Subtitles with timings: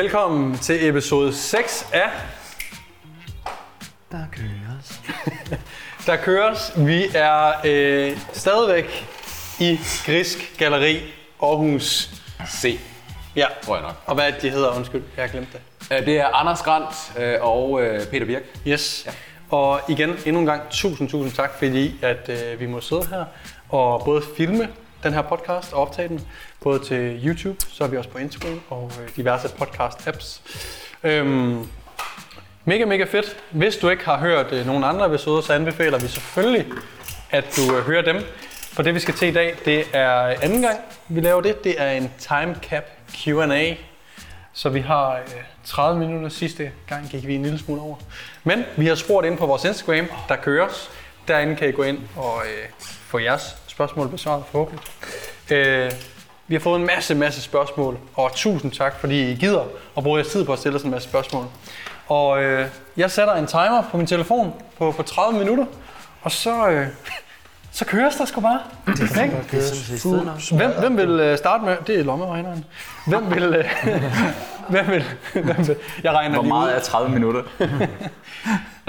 [0.00, 2.10] Velkommen til episode 6 af
[4.12, 5.00] Der køres.
[6.06, 6.72] Der køres.
[6.76, 9.06] Vi er øh, stadigvæk
[9.60, 11.00] i Grisk Galeri
[11.42, 12.10] Aarhus.
[12.48, 12.78] C,
[13.36, 13.94] Ja, tror jeg nok.
[14.06, 14.76] og hvad er det, de hedder?
[14.76, 15.60] Undskyld, jeg har glemt det.
[15.96, 18.42] Øh, Det er Anders Grant øh, og øh, Peter Birk.
[18.66, 19.02] Yes.
[19.06, 19.10] Ja.
[19.56, 23.24] Og igen, endnu en gang, tusind, tusind tak, fordi at øh, vi må sidde her
[23.68, 24.68] og både filme
[25.02, 26.26] den her podcast og optage den,
[26.60, 30.40] både til YouTube, så er vi også på Instagram og øh, diverse podcast-apps.
[31.04, 31.66] Øhm,
[32.64, 33.36] mega, mega fedt.
[33.50, 36.66] Hvis du ikke har hørt øh, nogen andre episoder, så anbefaler vi selvfølgelig,
[37.30, 38.16] at du øh, hører dem.
[38.72, 40.78] For det, vi skal til i dag, det er anden gang,
[41.08, 41.64] vi laver det.
[41.64, 42.84] Det er en time cap
[43.14, 43.74] Q&A.
[44.52, 45.20] Så vi har øh,
[45.64, 47.96] 30 minutter sidste gang, gik vi en lille smule over.
[48.44, 50.90] Men vi har spurgt ind på vores Instagram, der køres.
[51.28, 54.86] Derinde kan I gå ind og øh, få jeres spørgsmål besvaret forhåbentlig.
[55.50, 55.92] Øh,
[56.50, 59.64] vi har fået en masse, masse spørgsmål, og tusind tak, fordi I gider
[59.96, 61.44] at bruge jeres tid på at stille os en masse spørgsmål.
[62.08, 65.64] Og øh, jeg sætter en timer på min telefon på, på 30 minutter,
[66.22, 66.86] og så, øh,
[67.72, 68.60] så køres der sgu bare.
[69.22, 69.36] Ikke?
[70.56, 71.76] Hvem, hvem vil øh, starte med?
[71.86, 72.64] Det er lommeregneren.
[73.06, 73.44] Hvem vil...
[73.44, 73.64] øh,
[74.70, 75.04] hvem vil...
[75.32, 76.76] Hvem vil jeg regner Hvor lige meget ud.
[76.76, 77.42] er 30 minutter?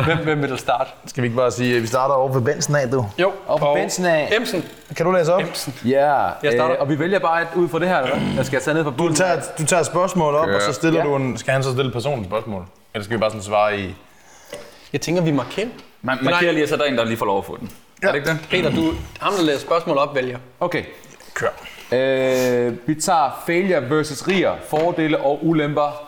[0.05, 0.89] Hvem, hvem vil starte?
[1.07, 3.05] Skal vi ikke bare sige, at vi starter over ved Bensen af, du?
[3.19, 4.33] Jo, Og på Benson af.
[4.37, 4.65] Emsen.
[4.97, 5.41] Kan du læse op?
[5.41, 5.73] Emsen.
[5.85, 6.71] Ja, Jeg starter.
[6.71, 8.35] øh, og vi vælger bare et ud fra det her, eller hvad?
[8.35, 9.15] Jeg skal tage ned fra Du bunden.
[9.15, 11.05] tager, du tager et spørgsmål op, og så stiller Ja.
[11.05, 11.37] du en...
[11.37, 12.65] Skal han så stille et personligt spørgsmål?
[12.93, 13.95] Eller skal vi bare sådan svare i...
[14.93, 15.67] Jeg tænker, vi markerer.
[16.01, 17.71] Man markerer lige, så er der en, der lige får lov at få den.
[18.03, 18.07] Ja.
[18.07, 18.39] Er det ikke det?
[18.49, 20.37] Peter, du, ham der læser spørgsmål op, vælger.
[20.59, 20.83] Okay.
[21.33, 21.47] Kør.
[21.91, 24.55] Øh, vi tager failure versus riger.
[24.69, 26.01] Fordele og ulemper.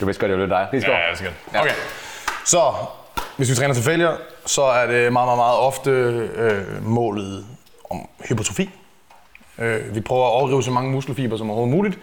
[0.00, 0.68] Du vidste godt, det var lidt dig.
[0.72, 1.34] Det Ja, ja, sikkert.
[1.54, 1.70] Okay.
[2.44, 2.72] Så,
[3.36, 7.46] hvis vi træner til failure, så er det meget, meget, meget ofte øh, målet
[7.90, 8.70] om hypertrofi.
[9.58, 11.98] Øh, vi prøver at overdrive så mange muskelfiber som overhovedet muligt.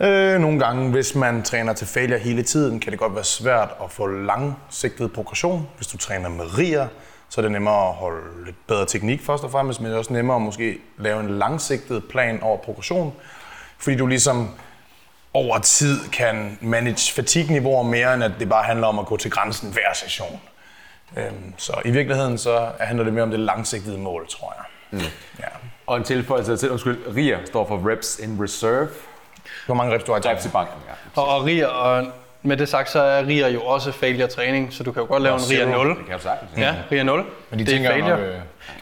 [0.00, 3.68] Øh, nogle gange, hvis man træner til failure hele tiden, kan det godt være svært
[3.84, 5.68] at få langsigtet progression.
[5.76, 6.88] Hvis du træner med riger,
[7.28, 9.98] så er det nemmere at holde lidt bedre teknik først og fremmest, men det er
[9.98, 13.12] også nemmere at måske lave en langsigtet plan over progression.
[13.78, 14.50] Fordi du ligesom
[15.34, 19.30] over tid kan manage fatigue-niveauer mere, end at det bare handler om at gå til
[19.30, 20.40] grænsen hver session.
[21.16, 24.64] Øhm, så i virkeligheden så handler det mere om det langsigtede mål, tror jeg.
[25.00, 25.06] Mm.
[25.40, 25.44] Ja.
[25.86, 28.88] Og en tilføjelse til, undskyld, riger står for reps in reserve.
[29.66, 31.20] Hvor mange reps du har i Reps i banken, ja.
[31.22, 32.06] Og, og riger, og
[32.42, 35.22] med det sagt, så er riger jo også failure træning, så du kan jo godt
[35.22, 35.88] lave en riger 0.
[35.88, 36.50] Det kan du sagtens.
[36.56, 37.24] Ja, riger 0.
[37.50, 38.36] Men de det er tænker jo nok, failure.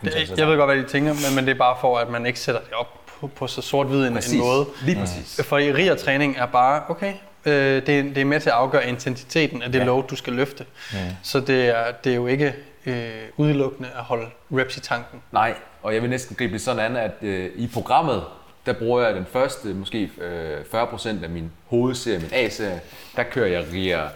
[0.04, 2.08] øh, Det, jeg ved godt, hvad de tænker, men, men det er bare for, at
[2.08, 4.66] man ikke sætter det op på, på så sort-hvid en, en måde.
[4.84, 5.40] Lige præcis.
[5.44, 7.12] For i riger træning er bare, okay,
[7.44, 7.52] øh,
[7.86, 9.84] det, er, det er med til at afgøre intensiteten af det ja.
[9.84, 10.64] load, du skal løfte.
[10.92, 10.98] Mm.
[11.22, 12.54] Så det er, det er jo ikke
[12.86, 15.22] øh, udelukkende at holde reps i tanken.
[15.32, 18.22] Nej, og jeg vil næsten gribe det sådan an, at øh, i programmet,
[18.66, 22.80] der bruger jeg den første, måske øh, 40% af min hovedserie, min A-serie,
[23.16, 24.08] der kører jeg riger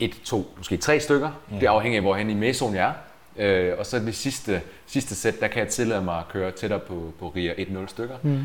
[0.00, 1.30] 1, 2, måske 3 stykker.
[1.50, 1.58] Mm.
[1.58, 2.92] Det afhænger af, hvorhen i mesonen jeg er.
[3.38, 6.80] Øh, og så det sidste, sidste sæt, der kan jeg tillade mig at køre tættere
[6.80, 8.16] på, på riger 1-0 stykker.
[8.22, 8.44] Mm.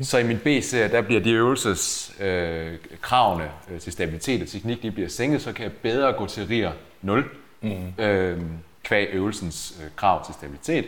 [0.00, 4.82] Så i min B-serie, der bliver de øvelses øh, kravene øh, til stabilitet og teknik,
[4.82, 6.72] de bliver sænket, så kan jeg bedre gå til riger
[7.02, 7.24] 0,
[7.60, 8.04] mm.
[8.04, 8.40] øh,
[8.82, 10.84] kvæg øvelsens øh, krav til stabilitet.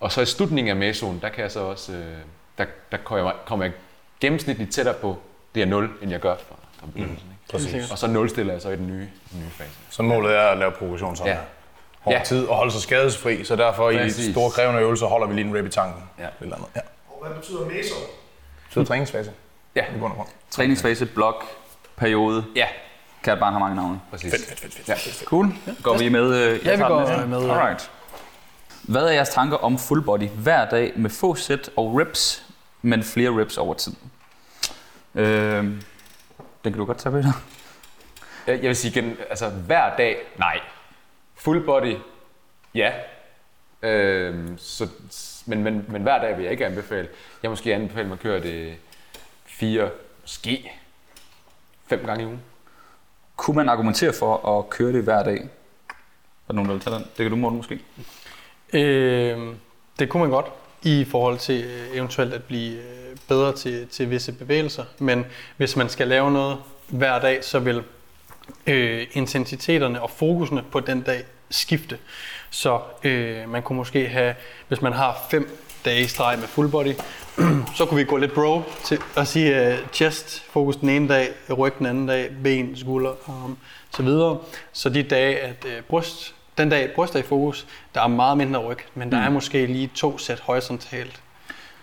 [0.00, 2.16] Og så i slutningen af mesonen, der kan jeg så også, øh,
[2.58, 3.72] der, der kommer jeg, kommer jeg
[4.20, 5.18] gennemsnitligt tættere på
[5.54, 7.28] riger 0, end jeg gør fra, fra begyndelsen.
[7.28, 7.34] Mm.
[7.50, 7.90] Præcis.
[7.90, 9.70] Og så 0 stiller jeg så i den nye, den nye fase.
[9.90, 11.38] Så målet er at lave progression sådan Ja.
[12.06, 12.10] Ja.
[12.10, 12.24] over Ja.
[12.24, 14.26] tid og holde sig skadesfri, så derfor i Præcis.
[14.26, 16.02] de store krævende øvelser holder vi lige en rep i tanken.
[16.18, 16.26] Ja.
[16.40, 16.68] Eller andet.
[16.76, 16.80] Ja.
[17.08, 17.94] Og hvad betyder meso?
[18.70, 19.30] Så er træningsfase.
[19.76, 19.84] Ja.
[19.96, 20.28] I bund og grund.
[20.50, 21.44] Træningsfase, blok,
[21.96, 22.44] periode.
[22.56, 22.66] Ja,
[23.22, 24.00] Kan barn have mange navne.
[24.10, 24.32] præcis.
[24.32, 24.88] Fedt, fedt, fedt, fedt.
[25.20, 25.24] Ja.
[25.24, 25.48] Cool.
[25.82, 26.34] Går vi med?
[26.34, 27.26] Øh, Ja, jeg vi tager går næste.
[27.26, 27.52] med, ja.
[27.60, 27.90] Alright.
[28.82, 32.42] Hvad er jeres tanker om full body hver dag med få sæt og reps,
[32.82, 33.92] men flere reps over tid?
[35.14, 35.80] Øh, den
[36.64, 37.32] kan du godt tage, Peter.
[38.46, 40.58] Jeg vil sige igen, altså hver dag, nej.
[41.42, 41.96] Full body,
[42.74, 42.92] ja.
[43.82, 44.88] Øhm, så,
[45.46, 47.08] men, men, men hver dag vil jeg ikke anbefale.
[47.42, 48.74] Jeg måske anbefale, at man kører det
[49.44, 49.90] fire,
[50.20, 50.72] måske
[51.86, 52.40] fem gange i ugen.
[53.36, 55.36] Kunne man argumentere for at køre det hver dag?
[55.38, 55.44] Er
[56.48, 57.04] der nogen, der vil tage den?
[57.04, 57.80] Det kan du, Morten, måske.
[58.72, 59.54] Øh,
[59.98, 60.46] det kunne man godt
[60.82, 64.84] i forhold til øh, eventuelt at blive øh, bedre til, til visse bevægelser.
[64.98, 67.84] Men hvis man skal lave noget hver dag, så vil
[68.66, 71.98] øh, intensiteterne og fokusene på den dag skifte.
[72.50, 74.34] Så øh, man kunne måske have,
[74.68, 76.92] hvis man har fem dage i streg med full body,
[77.76, 81.28] så kunne vi gå lidt bro til at sige uh, chest fokus den ene dag,
[81.58, 83.58] ryg den anden dag, ben, skulder, arm,
[83.96, 84.38] så videre.
[84.72, 88.36] Så de dage, at uh, bryst, den dag bryst er i fokus, der er meget
[88.36, 91.22] mindre ryg, men der er måske lige to sæt horisontalt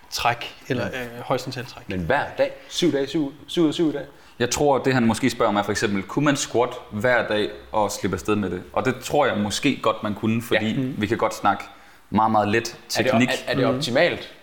[0.09, 1.89] træk, eller øh, horisontalt træk.
[1.89, 4.05] Men hver dag, syv dage, syv, syv syv dage.
[4.39, 7.91] Jeg tror, det han måske spørger mig for eksempel, kunne man squat hver dag og
[7.91, 8.63] slippe afsted med det?
[8.73, 10.87] Og det tror jeg måske godt, man kunne, fordi ja.
[10.97, 11.63] vi kan godt snakke
[12.09, 13.29] meget, meget let Er det, teknik.
[13.29, 14.33] er, er det optimalt?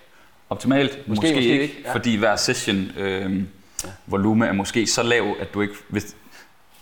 [0.50, 0.90] Optimalt?
[0.90, 1.94] Måske, måske, måske ikke, ikke, ja.
[1.94, 3.43] fordi hver session øh,
[4.06, 5.75] volume er måske så lav, at du ikke...
[5.88, 6.16] Hvis,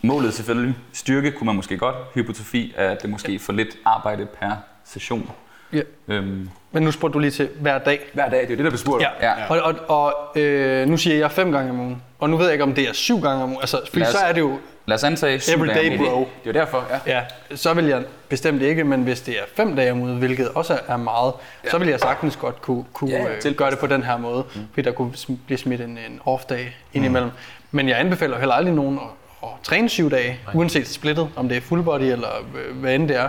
[0.02, 1.96] målet selvfølgelig styrke, kunne man måske godt.
[2.14, 4.50] Hypotrofi er det måske for lidt arbejde per
[4.84, 5.30] session.
[5.74, 6.14] Ja.
[6.14, 8.00] Øhm, Men nu spurgte du lige til hver dag.
[8.14, 9.02] Hver dag, det er det, der bliver spurgt.
[9.02, 9.08] Ja.
[9.28, 9.32] Ja.
[9.48, 12.02] Og, og, og øh, nu siger jeg fem gange om ugen.
[12.18, 13.60] Og nu ved jeg ikke, om det er syv gange om ugen.
[13.60, 16.04] Altså, fordi os- så er det jo, lad os antage syv Every dage bro.
[16.04, 17.16] Det er jo derfor, ja.
[17.16, 17.22] ja,
[17.56, 20.78] så vil jeg bestemt ikke, men hvis det er fem dage om ugen, hvilket også
[20.88, 21.32] er meget,
[21.64, 21.70] ja.
[21.70, 24.44] så vil jeg sagtens godt kunne, kunne Ja, tilpasse gøre det på den her måde,
[24.54, 24.60] mm.
[24.74, 25.12] fordi der kunne
[25.46, 27.28] blive smidt en, en off-dag indimellem.
[27.30, 27.36] Mm.
[27.70, 29.08] Men jeg anbefaler heller aldrig nogen at,
[29.42, 30.54] at træne syv dage, Nej.
[30.54, 32.28] uanset splittet, om det er full body eller
[32.68, 33.28] øh, hvad end det er.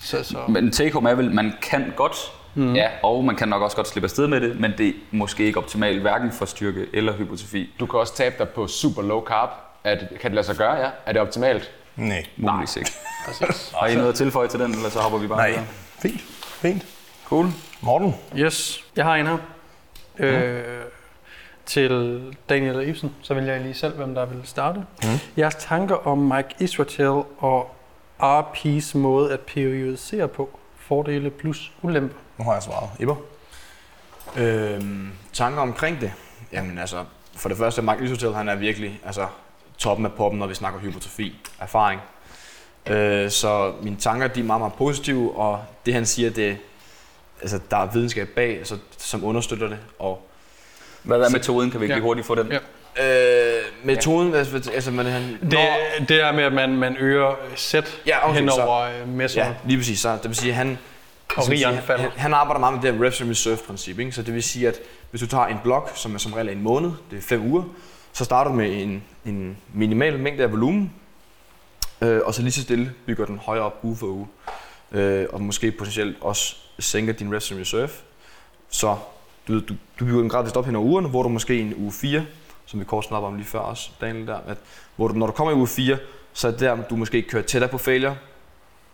[0.00, 0.38] Så, så.
[0.48, 2.16] Men take home er vel, man kan godt,
[2.54, 2.74] mm.
[2.74, 5.44] ja, og man kan nok også godt slippe afsted med det, men det er måske
[5.44, 7.74] ikke optimalt, hverken for styrke eller hypotrofi.
[7.80, 9.50] Du kan også tabe dig på super low carb.
[9.84, 10.88] Er det, kan det lade sig gøre, ja?
[11.06, 11.70] Er det optimalt?
[11.96, 12.26] Nej.
[12.36, 12.90] Muligvis ikke.
[13.80, 15.48] Har I noget at tilføje til den, eller så hopper vi bare Nej.
[15.48, 15.64] videre?
[15.98, 16.20] Fint.
[16.40, 16.86] Fint.
[17.24, 17.46] Cool.
[17.80, 18.14] Morten?
[18.36, 19.36] Yes, jeg har en her.
[20.18, 20.62] Øh,
[21.66, 24.78] til Daniel og Ibsen, så vil jeg lige selv, hvem der vil starte.
[24.78, 25.08] Mm.
[25.38, 27.76] Jeres tanker om Mike Israel og
[28.22, 30.58] RP's måde at periodisere på.
[30.76, 32.16] Fordele plus ulemper.
[32.38, 32.88] Nu har jeg svaret.
[32.98, 33.16] Iber?
[34.36, 36.12] Øhm, tanker omkring det?
[36.52, 37.04] Jamen altså,
[37.36, 39.26] for det første, Mark Isotel, han er virkelig altså,
[39.78, 42.00] toppen af poppen, når vi snakker hypotrofi, erfaring.
[42.86, 46.58] Øh, så mine tanker, de er meget, meget positive, og det han siger, det,
[47.40, 49.78] altså, der er videnskab bag, altså, som understøtter det.
[49.98, 50.26] Og
[51.02, 51.70] Hvad er metoden?
[51.70, 51.96] Kan vi ikke Ja.
[51.98, 52.52] lige hurtigt få den?
[52.52, 52.58] Ja.
[53.02, 55.58] Øh, metoden, altså, altså man, han, Det,
[56.08, 59.36] det er med, at man, man øger sæt Ja, okay, hen over øh.
[59.36, 60.00] Ja, lige præcis.
[60.00, 60.78] Så det vil sige, han,
[61.36, 62.02] Og rigeren siger, falder.
[62.02, 63.98] han, han arbejder meget med det her reps and reserve princip.
[63.98, 64.12] Ikke?
[64.12, 64.78] Så det vil sige, at
[65.10, 67.62] hvis du tager en blok, som er som regel en måned, det er fem uger,
[68.12, 70.92] så starter du med en, en minimal mængde af volumen,
[72.00, 74.26] øh, og så lige så stille bygger den højere op uge for uge.
[74.92, 77.88] Øh, og måske potentielt også sænker din reps and reserve.
[78.70, 78.96] Så
[79.48, 81.74] du, du, du bygger den gradvist op hen over ugerne, hvor du måske i en
[81.76, 82.24] uge 4,
[82.70, 84.58] som vi kort snakker om lige før også, Daniel der, at
[84.96, 85.98] hvor du, når du kommer i uge 4,
[86.32, 88.16] så er det der, du måske kører tættere på failure,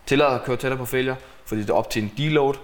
[0.07, 2.55] tillader at køre tættere på failure, fordi det er op til en deload,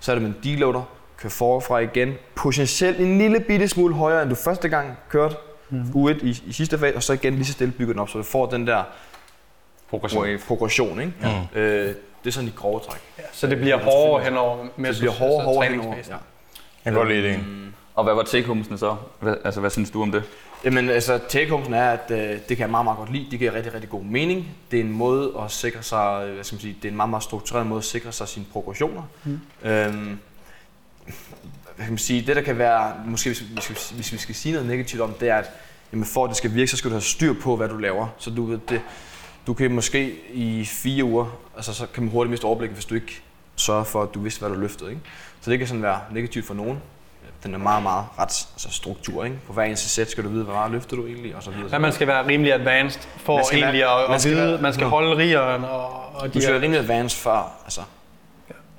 [0.00, 0.82] så er det med en deloader,
[1.16, 5.36] kør forfra igen, potentielt en lille bitte smule højere, end du første gang kørte,
[5.70, 5.82] mm.
[5.82, 8.18] U1 i, i sidste fase, og så igen lige så stille bygger den op, så
[8.18, 8.82] du får den der
[9.90, 10.38] Progression.
[10.46, 11.00] progression.
[11.00, 11.12] Ikke?
[11.20, 11.60] Mm.
[11.60, 13.00] Øh, det er sådan i grove træk.
[13.32, 15.94] Så det bliver hårdere hen over Så det bliver hårdere, hårdere henover.
[15.94, 16.00] Ja.
[16.10, 16.20] Jeg
[16.84, 17.40] kan godt lide det.
[17.94, 18.96] Og hvad var take homesen så?
[19.20, 20.22] Hvad, altså, hvad synes du om det?
[20.64, 23.26] Jamen altså, take er, at øh, det kan jeg meget, meget godt lide.
[23.30, 24.48] Det giver rigtig, rigtig god mening.
[24.70, 26.96] Det er en måde at sikre sig, øh, hvad skal man sige, det er en
[26.96, 29.02] meget, meget struktureret måde at sikre sig sine progressioner.
[29.24, 29.40] Mm.
[29.62, 30.18] Øhm,
[31.76, 34.52] hvad kan man sige, det der kan være, måske hvis, hvis, hvis vi skal sige
[34.52, 35.50] noget negativt om, det er, at
[35.92, 38.06] jamen, for at det skal virke, så skal du have styr på, hvad du laver.
[38.18, 38.80] Så du, ved, det,
[39.46, 42.94] du kan måske i fire uger, altså så kan man hurtigt miste overblikket, hvis du
[42.94, 43.22] ikke
[43.56, 44.90] sørger for, at du vidste, hvad du løftede.
[44.90, 45.02] Ikke?
[45.40, 46.78] Så det kan sådan være negativt for nogen.
[47.44, 49.24] Den er meget, meget ret altså struktur.
[49.24, 49.36] Ikke?
[49.46, 51.68] På hver eneste sæt skal du vide, hvor meget løfter du egentlig, og så videre.
[51.72, 54.34] Ja, man skal være rimelig advanced for Man skal være- egentlig at, man at skal
[54.36, 54.90] vide, være- man skal mm.
[54.90, 57.80] holde rigeren og, og Du de skal her, være rimelig advanced før, altså.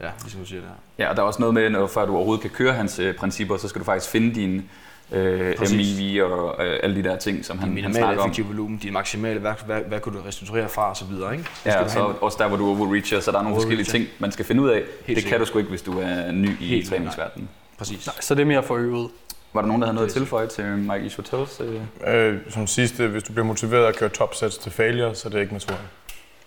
[0.02, 1.06] Ja, ligesom du siger det her.
[1.06, 3.16] Ja, og der er også noget med, når, før du overhovedet kan køre hans øh,
[3.16, 4.64] principper, så skal du faktisk finde dine
[5.12, 5.98] øh, Præcis.
[6.00, 8.26] MIV og øh, alle de der ting, som han, han snakker om.
[8.28, 11.44] effektive volumen, din maksimale, hvad, hvad, hvad kunne du restituere fra, og så videre, ikke?
[11.44, 12.24] Det Ja, skal og du så have.
[12.24, 14.70] også der, hvor du overreacher, så der er nogle forskellige ting, man skal finde ud
[14.70, 14.82] af.
[14.98, 15.40] det kan sikkert.
[15.42, 17.50] du sgu ikke, hvis du er ny i Helt træningsverdenen.
[17.78, 18.10] Præcis.
[18.20, 19.10] så det er mere for øvet.
[19.54, 21.62] Var der nogen, der havde noget at tilføje til Mike Ishotels?
[21.62, 21.82] Øh?
[22.16, 25.42] Øh, som sidste, hvis du bliver motiveret at køre topsets til failure, så er det
[25.42, 25.82] ikke metoden.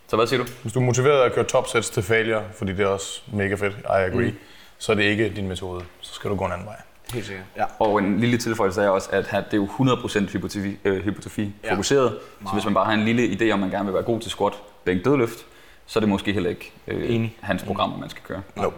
[0.08, 0.48] Så hvad siger du?
[0.62, 3.72] Hvis du er motiveret at køre topsets til failure, fordi det er også mega fedt,
[3.80, 4.36] I agree, mm.
[4.78, 5.84] så er det ikke din metode.
[6.00, 6.76] Så skal du gå en anden vej.
[7.14, 7.44] Helt sikkert.
[7.56, 7.64] Ja.
[7.78, 11.72] Og en lille tilføjelse er også, at det er jo 100% hypotrofi, øh, hypotrofi Ja.
[11.72, 12.18] fokuseret.
[12.46, 14.30] Så hvis man bare har en lille idé om, man gerne vil være god til
[14.30, 14.52] squat,
[14.84, 15.38] bænk, dødløft,
[15.86, 17.36] så er det måske heller ikke øh, Enig.
[17.40, 18.42] hans program, man skal køre.
[18.56, 18.76] Nope.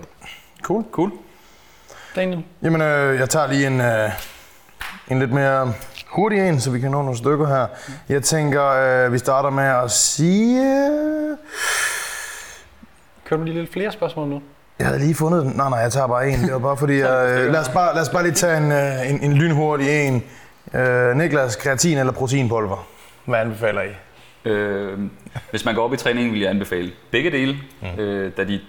[0.63, 0.85] Cool.
[0.93, 1.13] Cool.
[2.17, 2.45] Daniel?
[2.63, 4.11] Jamen, øh, jeg tager lige en, øh,
[5.09, 5.73] en lidt mere
[6.07, 7.67] hurtig en, så vi kan nå nogle stykker her.
[8.09, 10.63] Jeg tænker, øh, vi starter med at sige...
[13.25, 14.43] Kører du lige lidt flere spørgsmål nu?
[14.79, 15.53] Jeg havde lige fundet den.
[15.57, 16.41] Nej, nej, jeg tager bare en.
[16.41, 18.73] Det var bare fordi, jeg, øh, lad, os bare, lad os bare lige tage en,
[18.73, 20.25] øh, en, en lynhurtig en.
[20.75, 22.87] Øh, Niklas, kreatin eller proteinpulver?
[23.25, 23.89] Hvad anbefaler I?
[24.45, 24.99] Øh,
[25.51, 28.01] hvis man går op i træningen, vil jeg anbefale begge dele, mm.
[28.01, 28.61] øh, da, de,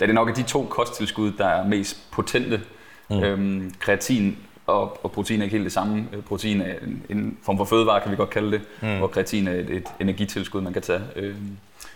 [0.00, 2.60] da det nok er de to kosttilskud, der er mest potente.
[3.10, 3.22] Mm.
[3.22, 6.06] Øhm, kreatin og, og protein er ikke helt det samme.
[6.26, 9.02] Protein er en, en form for fødevare, kan vi godt kalde det, mm.
[9.02, 11.34] og kreatin er et, et energitilskud, man kan tage øh,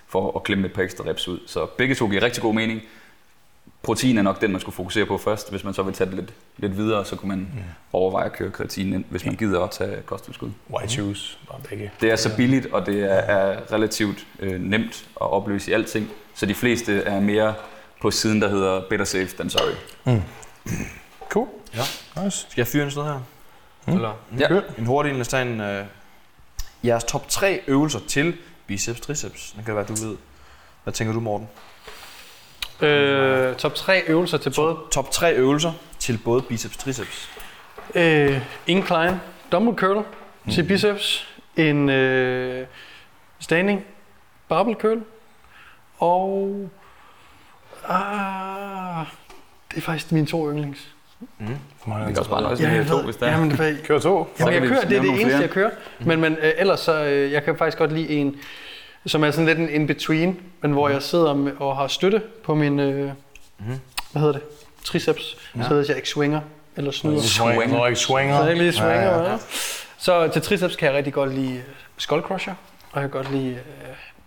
[0.08, 1.38] for at klemme et par ekstra reps ud.
[1.46, 2.80] Så begge to giver rigtig god mening.
[3.82, 5.50] protein er nok den, man skulle fokusere på først.
[5.50, 7.48] Hvis man så vil tage det lidt, lidt videre, så kunne man
[7.92, 10.50] overveje at køre kreatin ind, hvis man gider at tage kosttilskud.
[10.70, 11.90] White shoes, bare begge.
[12.00, 16.10] Det er så billigt, og det er, er relativt øh, nemt at opløse i alting.
[16.34, 17.54] Så de fleste er mere
[18.00, 19.74] på siden, der hedder better safe than sorry.
[21.32, 21.48] Cool.
[21.74, 22.22] Ja.
[22.24, 22.38] Nice.
[22.38, 23.20] Skal jeg fyre en sted her?
[23.86, 23.94] Mm.
[23.94, 24.48] Eller Ja.
[24.78, 25.84] En hurtig lad os tage en, øh,
[26.84, 28.36] jeres top 3 øvelser til
[28.66, 29.52] biceps triceps.
[29.56, 30.16] Det kan være, du ved.
[30.82, 31.48] Hvad tænker du, Morten?
[32.80, 37.30] Øh, top 3 øvelser til både Top 3 øvelser til både biceps triceps.
[37.94, 39.20] øh, incline
[39.52, 40.04] dumbbell curl
[40.52, 42.66] til biceps, en øh,
[43.40, 43.84] standing
[44.48, 45.02] barbell curl,
[45.98, 46.68] og
[47.88, 49.06] ah,
[49.70, 50.88] det er faktisk mine to yndlings.
[51.78, 53.32] For mig er Vi det kan også bare nøjes med jeg to, hvis det er.
[53.32, 54.28] Jamen, det er, Kør to.
[54.40, 55.70] Jamen, jeg kører, det er det eneste, jeg kører.
[56.00, 58.36] Men, men øh, ellers så, øh, jeg kan faktisk godt lide en,
[59.06, 62.54] som er sådan lidt en in-between, men hvor jeg sidder med, og har støtte på
[62.54, 63.10] min, øh,
[64.12, 64.42] hvad hedder det,
[64.84, 65.62] triceps, ja.
[65.68, 66.40] så jeg ikke swinger
[66.76, 67.20] eller snyder.
[67.20, 67.72] Swing.
[67.72, 68.36] Når ikke swinger.
[68.36, 69.38] Så jeg ikke lige swinger, Ja, ja, ja.
[69.98, 71.62] Så til triceps kan jeg rigtig godt lide øh,
[71.96, 72.54] skull crusher,
[72.92, 73.60] og jeg kan godt lide øh,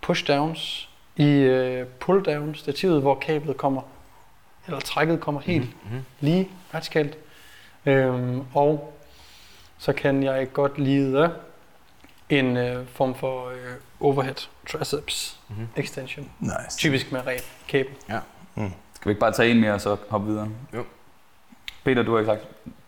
[0.02, 3.82] pushdowns i øh, pull-down stativet, hvor kablet kommer,
[4.66, 6.00] eller trækket kommer helt Mhm.
[6.20, 7.18] lige vertikalt.
[7.86, 8.94] Øhm, og
[9.78, 11.30] så kan jeg godt lide
[12.28, 13.56] en øh, form for øh,
[14.00, 14.34] overhead
[14.70, 15.68] triceps Mhm.
[15.76, 16.30] extension.
[16.40, 16.78] Nice.
[16.78, 17.92] Typisk med ren kabel.
[18.94, 20.48] Skal vi ikke bare tage en mere, og så hoppe videre?
[20.74, 20.84] Jo.
[21.84, 22.42] Peter, du har ikke sagt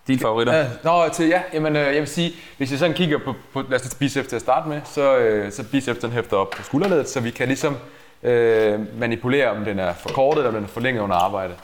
[0.07, 0.55] dine favoritter.
[0.55, 3.63] Ja, nå, til, ja, jamen, øh, jeg vil sige, hvis jeg sådan kigger på, på
[3.63, 6.51] lad os tage biceps til at starte med, så, øh, så biceps den hæfter op
[6.51, 7.77] på skulderledet, så vi kan ligesom
[8.23, 11.55] øh, manipulere, om den er forkortet eller om den er forlænget under arbejde.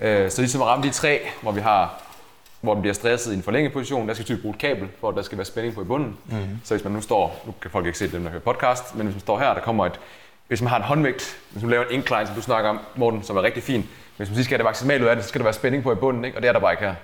[0.00, 2.02] Øh, så ligesom at ramme de tre, hvor vi har
[2.60, 5.08] hvor den bliver stresset i en forlænget position, der skal typisk bruge et kabel, for
[5.08, 6.16] at der skal være spænding på i bunden.
[6.26, 6.60] Mm-hmm.
[6.64, 9.06] Så hvis man nu står, nu kan folk ikke se dem, der hører podcast, men
[9.06, 10.00] hvis man står her, der kommer et,
[10.48, 13.22] hvis man har en håndvægt, hvis man laver en incline, som du snakker om, Morten,
[13.22, 15.28] som er rigtig fin, hvis man lige skal have det maksimalt ud af det, så
[15.28, 16.38] skal der være spænding på i bunden, ikke?
[16.38, 16.94] og det er der bare ikke her.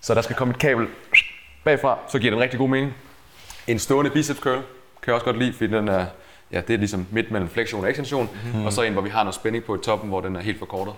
[0.00, 0.86] Så der skal komme et kabel
[1.64, 2.94] bagfra, så giver det en rigtig god mening.
[3.66, 4.62] En stående biceps curl
[5.02, 6.06] kan jeg også godt lide, fordi den er,
[6.52, 8.66] ja, det er ligesom midt mellem flexion og ekstension, mm-hmm.
[8.66, 10.58] og så en, hvor vi har noget spænding på i toppen, hvor den er helt
[10.58, 10.94] forkortet.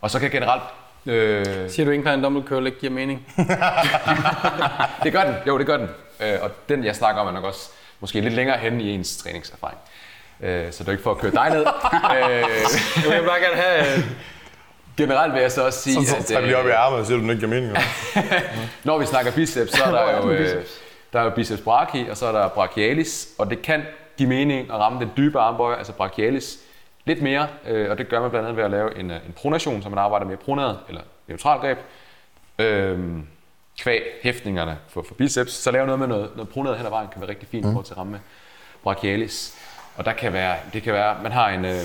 [0.00, 0.62] Og så kan generelt...
[1.06, 3.26] Øh, Siger du ikke, at en dumbbell curl ikke giver mening?
[5.04, 5.88] det gør den, jo det gør den.
[6.20, 7.70] Øh, og den jeg snakker om er nok også
[8.00, 9.78] måske lidt længere hen i ens træningserfaring.
[10.40, 11.60] Øh, så det er ikke for at køre dig ned.
[12.16, 13.96] øh, Jeg vil bare gerne have...
[13.98, 14.04] Øh,
[14.96, 17.00] generelt vil jeg så også sige, Så at tager vi lige op i øh, armen
[17.00, 17.76] og siger, at du ikke giver mening.
[18.84, 20.64] når vi snakker biceps, så er der jo, øh,
[21.12, 23.82] der er jo biceps brachii, og så er der brachialis, og det kan
[24.20, 26.58] give mening at ramme den dybe armbøj, altså brachialis,
[27.04, 29.32] lidt mere, øh, og det gør man blandt andet ved at lave en, øh, en
[29.32, 31.78] pronation, så man arbejder med pronad eller neutral greb,
[32.58, 32.98] øh,
[33.78, 37.08] kvæg hæftningerne for, for biceps, så lave noget med noget, noget pronad hen ad vejen
[37.12, 37.72] kan være rigtig fint mm.
[37.72, 38.20] for at ramme
[38.82, 39.54] brachialis.
[39.96, 41.82] Og der kan være, det kan være, man har en, øh,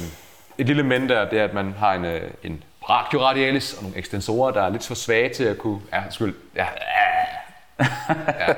[0.58, 3.98] et lille men der, det er, at man har en, øh, en brachioradialis og nogle
[3.98, 6.68] ekstensorer, der er lidt for svage til at kunne, ja, skyld, ja,
[8.40, 8.54] ja.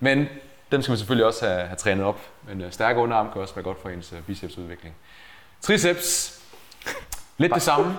[0.00, 0.28] Men
[0.72, 2.18] dem skal man selvfølgelig også have, have trænet op.
[2.48, 4.94] Men øh, stærke underarm kan også være godt for ens øh, bicepsudvikling.
[5.62, 6.38] Triceps,
[7.38, 7.96] lidt det samme.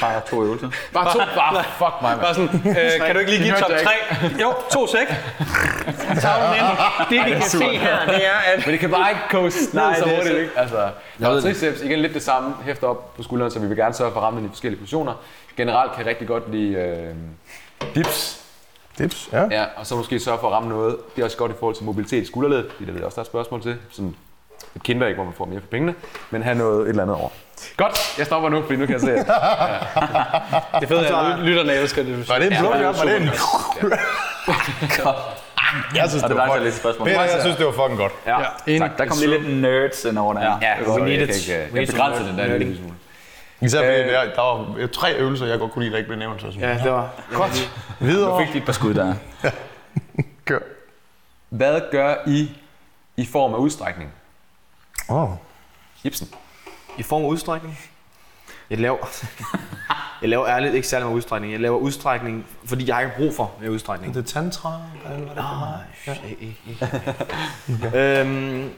[0.00, 0.70] Bare to øvelser.
[0.92, 2.50] Bare to, bare fuck mig, bare mand.
[2.52, 3.90] sådan, øh, kan du ikke lige give top hørte 3?
[4.42, 5.06] Jo, to sæk.
[6.20, 6.64] Tavlen ind.
[7.10, 9.82] Det vi kan se her, det er, at Men det kan bare ikke coast ned
[9.94, 10.50] så det er hurtigt, så- ikke?
[10.56, 10.88] Altså,
[11.18, 11.42] ved og det.
[11.42, 14.20] triceps, igen lidt det samme, hæfter op på skulderen, så vi vil gerne sørge for
[14.20, 15.14] at ramme den i forskellige positioner.
[15.56, 17.14] Generelt kan jeg rigtig godt lide øh,
[17.94, 18.41] dips,
[18.98, 19.44] Tips, ja.
[19.50, 20.96] ja, og så måske sørge for at ramme noget.
[21.16, 23.20] Det er også godt i forhold til mobilitet i skulderledet, fordi det er også der
[23.20, 23.76] er et spørgsmål til.
[23.90, 24.14] Sådan
[24.76, 25.94] et kindværk, hvor man får mere for pengene,
[26.30, 27.28] men have noget et eller andet over.
[27.76, 29.26] Godt, jeg stopper nu, fordi nu kan jeg se, at
[30.80, 32.28] det fede er, at lytterne elsker det.
[32.28, 32.96] Var det en blå job?
[32.98, 33.28] Var det en...
[35.94, 36.64] Jeg synes, Og det det var var fucking...
[36.64, 37.08] lidt spørgsmål.
[37.08, 38.12] Peter, jeg synes, det var fucking godt.
[38.26, 38.80] Ja, enig.
[38.80, 38.98] tak.
[38.98, 40.40] Der kom lige lidt nerds ind over der.
[40.62, 41.48] Ja, Det var we need it.
[41.48, 42.94] øh, jeg begrænsede den der en lille smule.
[43.62, 44.08] Især fordi Øh.
[44.08, 44.42] der, der
[44.80, 46.40] var tre øvelser, jeg godt kunne lide, der ikke blev nævnt.
[46.40, 46.60] Så sådan.
[46.68, 47.10] Ja, det var...
[47.32, 47.72] Godt.
[48.00, 48.30] Videre.
[48.40, 49.14] Du fik dit par skud der.
[50.44, 50.58] Kør.
[51.48, 52.50] Hvad gør I
[53.16, 54.12] i form af udstrækning?
[55.08, 55.30] Oh.
[56.04, 56.28] Ibsen.
[56.98, 57.78] I form af udstrækning?
[58.70, 58.98] Jeg laver...
[60.22, 61.52] jeg laver ærligt ikke særlig meget udstrækning.
[61.52, 64.14] Jeg laver udstrækning, fordi jeg har ikke brug for mere udstrækning.
[64.14, 65.44] Det er tantra, eller hvad det
[67.92, 68.70] Nej, øhm,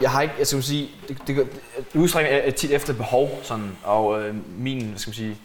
[0.00, 1.48] jeg har ikke, jeg skal sige, det, det,
[1.94, 5.36] udstrækning er, er tit efter behov, sådan, og øh, min, hvad skal man sige,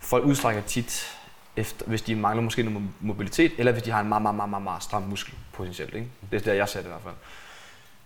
[0.00, 1.16] folk udstrækker tit
[1.56, 4.50] efter, hvis de mangler måske noget mobilitet, eller hvis de har en meget, meget, meget,
[4.50, 5.94] meget, meget stram muskel potentielt.
[5.94, 6.06] Ikke?
[6.30, 7.14] Det er der, jeg ser det i hvert fald.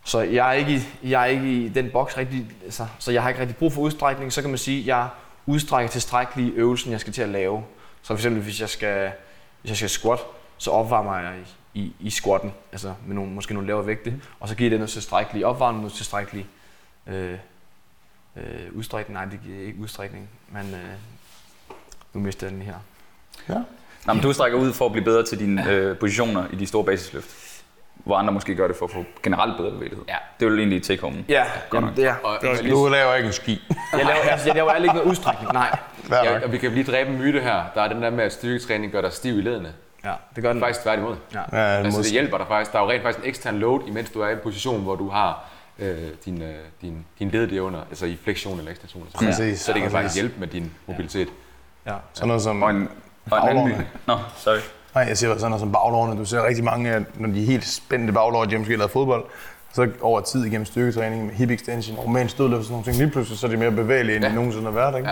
[0.05, 3.23] Så jeg er ikke, i- jeg er ikke i den boks rigtig, altså, så jeg
[3.23, 4.33] har ikke rigtig brug for udstrækning.
[4.33, 5.09] Så kan man sige, at jeg
[5.51, 7.65] udstrækker tilstrækkeligt øvelsen, jeg skal til at lave.
[8.03, 9.13] Så for eksempel, hvis jeg skal,
[9.61, 10.19] hvis jeg skal squat,
[10.59, 11.39] så opvarmer jeg
[11.75, 14.79] i, i, i squatten, altså med nogle, måske nogle lavere vægte, og så giver det
[14.79, 16.47] noget tilstrækkeligt opvarmning, noget tilstrækkeligt
[17.07, 17.39] øh,
[18.37, 19.15] øh, udstrækning.
[19.15, 20.91] Nej, det giver ikke udstrækning, men øh,
[22.15, 22.75] nu mister jeg den her.
[24.07, 26.67] Nå, men du strækker ud for at blive bedre til dine øh, positioner i de
[26.67, 27.50] store basisløft.
[28.05, 30.05] Hvor andre måske gør det for at få generelt bedre bevægelighed.
[30.09, 30.17] Ja.
[30.41, 31.25] Det er jo egentlig take home.
[31.29, 32.15] Ja, Godt jamen, det er.
[32.25, 32.41] Og, og,
[32.71, 33.63] Du laver ikke en ski.
[33.93, 35.79] Jeg laver, altså, jeg laver ikke noget udstrækning, nej.
[36.09, 36.45] Hver ja, dag.
[36.45, 37.63] og vi kan lige dræbe en myte her.
[37.75, 39.73] Der er den der med, at styrketræning gør dig stiv i ledene.
[40.05, 40.61] Ja, det gør den.
[40.63, 41.17] Faktisk tværtimod.
[41.35, 41.39] Ja.
[41.53, 42.13] Ja, Altså, det måske.
[42.13, 42.73] hjælper dig faktisk.
[42.73, 44.97] Der er jo rent faktisk en ekstern load, imens du er i en position, hvor
[44.97, 45.45] du har
[45.79, 49.07] øh, din, øh, din, din led derunder, altså i flektion eller ekstension.
[49.11, 51.29] Så, Præcis, så det kan faktisk hjælpe med din mobilitet.
[51.87, 51.95] Ja.
[52.13, 52.63] Sådan noget som...
[52.63, 52.89] Og en,
[53.31, 53.87] og en anden myte.
[54.07, 54.59] Nå, sorry.
[54.95, 56.21] Nej, jeg siger sådan noget som baglårene.
[56.21, 58.91] Du ser rigtig mange, af- når de er helt spændte baglår, de har måske lavet
[58.91, 59.25] fodbold,
[59.73, 63.11] så over tid igennem styrketræning med hip extension, romansk dødløft og sådan nogle ting, lige
[63.11, 64.31] pludselig så er de mere bevægelige, end Ja.
[64.31, 65.09] de nogensinde har været, ikke?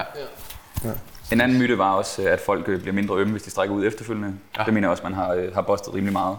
[0.84, 0.90] Ja.
[1.32, 3.86] En anden myte var også, at folk øh, bliver mindre ømme, hvis de strækker ud
[3.86, 4.34] efterfølgende.
[4.58, 4.64] Ja.
[4.64, 6.36] Det mener jeg også, man har, øh, har bustet rimelig meget.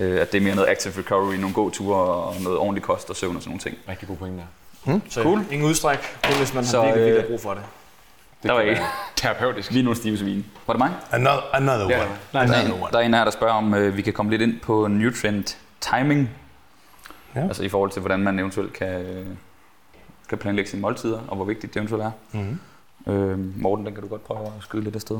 [0.00, 3.16] Øh, At det er mere noget active recovery, nogle gåture og noget ordentlig kost og
[3.16, 3.76] søvn og sådan nogle ting.
[3.88, 4.40] Rigtig god point
[4.86, 4.98] der.
[5.08, 5.44] Så cool.
[5.50, 7.62] ingen udstræk, kun hvis man Så, har virkelig, virkelig brug for det.
[8.42, 8.80] Der var ikke.
[9.16, 9.74] Terapeutisk.
[9.74, 10.46] Vi er nogle stive svin.
[10.66, 10.90] Var det mig?
[11.12, 12.00] Another, another Ja.
[12.02, 12.10] one.
[12.32, 12.62] Nej, Der nej.
[12.62, 14.60] er, en, der er en her, der spørger, om øh, vi kan komme lidt ind
[14.60, 16.30] på nutrient timing.
[17.34, 17.40] Ja.
[17.42, 19.26] Altså i forhold til, hvordan man eventuelt kan, øh,
[20.28, 22.10] kan planlægge sine måltider, og hvor vigtigt det eventuelt er.
[22.32, 22.60] Mhm.
[23.06, 25.16] Øh, Morten, den kan du godt prøve at skyde lidt afsted.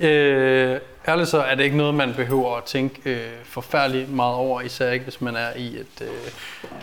[0.00, 4.60] Øh, ærligt så er det ikke noget, man behøver at tænke øh, forfærdeligt meget over,
[4.60, 6.08] især ikke hvis man er i et øh,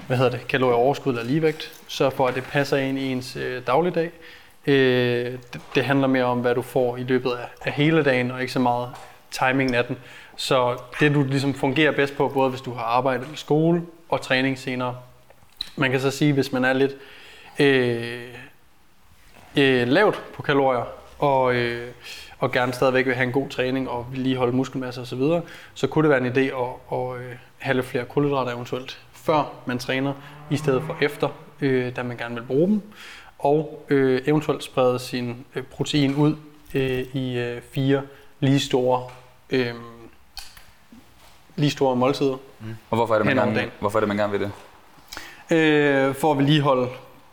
[0.07, 1.71] hvad hedder det, kalorieoverskud eller ligevægt.
[1.87, 4.11] Sørg for, at det passer ind i ens øh, dagligdag.
[4.67, 8.31] Øh, det, det handler mere om, hvad du får i løbet af, af hele dagen,
[8.31, 8.89] og ikke så meget
[9.31, 9.97] timingen af den.
[10.35, 14.21] Så det, du ligesom fungerer bedst på, både hvis du har arbejde i skole og
[14.21, 14.97] træning senere.
[15.75, 16.91] Man kan så sige, hvis man er lidt
[17.59, 18.33] øh,
[19.57, 20.85] øh, lavt på kalorier,
[21.19, 21.87] og, øh,
[22.39, 25.41] og gerne stadigvæk vil have en god træning og vil lige holde muskelmasse osv., så,
[25.73, 29.53] så kunne det være en idé at, at øh, have lidt flere kulhydrater eventuelt, før
[29.65, 30.13] man træner,
[30.49, 31.29] i stedet for efter,
[31.61, 32.81] øh, da man gerne vil bruge dem.
[33.39, 36.35] Og øh, eventuelt sprede sin øh, protein ud
[36.73, 38.01] øh, i øh, fire
[38.39, 39.07] lige store,
[39.49, 39.73] øh,
[41.55, 42.37] lige store måltider,
[42.89, 43.69] Og hvorfor er det, man gerne, dagen.
[43.79, 44.51] hvorfor er det, man gerne vil det?
[45.57, 46.87] øh, for at vedligeholde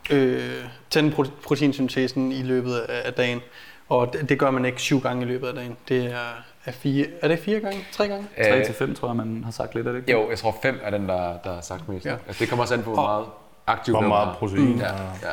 [0.09, 3.41] øh, tænde prote- proteinsyntesen i løbet af, af dagen.
[3.89, 5.77] Og det, det gør man ikke syv gange i løbet af dagen.
[5.89, 6.17] Det er,
[6.65, 7.85] er fire, er det fire gange?
[7.91, 8.27] Tre gange?
[8.37, 9.99] 3 til 5, tror jeg, man har sagt lidt af det.
[9.99, 10.11] ikke?
[10.11, 12.05] Jo, jeg tror 5 er den, der, der har sagt mest.
[12.05, 12.15] Ja.
[12.27, 13.25] Altså, det kommer også an på, hvor Og- meget
[13.67, 14.33] aktiv Hvor meget er.
[14.33, 14.77] protein.
[14.77, 15.31] Ja, ja.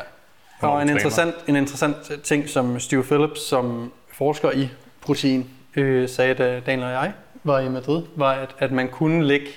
[0.61, 4.69] Og en interessant, en interessant ting, som Steve Phillips, som forsker i
[5.01, 9.25] protein, øh, sagde, da Daniel og jeg var i Madrid, var, at, at man kunne
[9.25, 9.47] lægge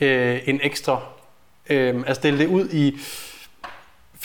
[0.00, 1.00] øh, en ekstra,
[1.70, 2.98] øh, altså dele det ud i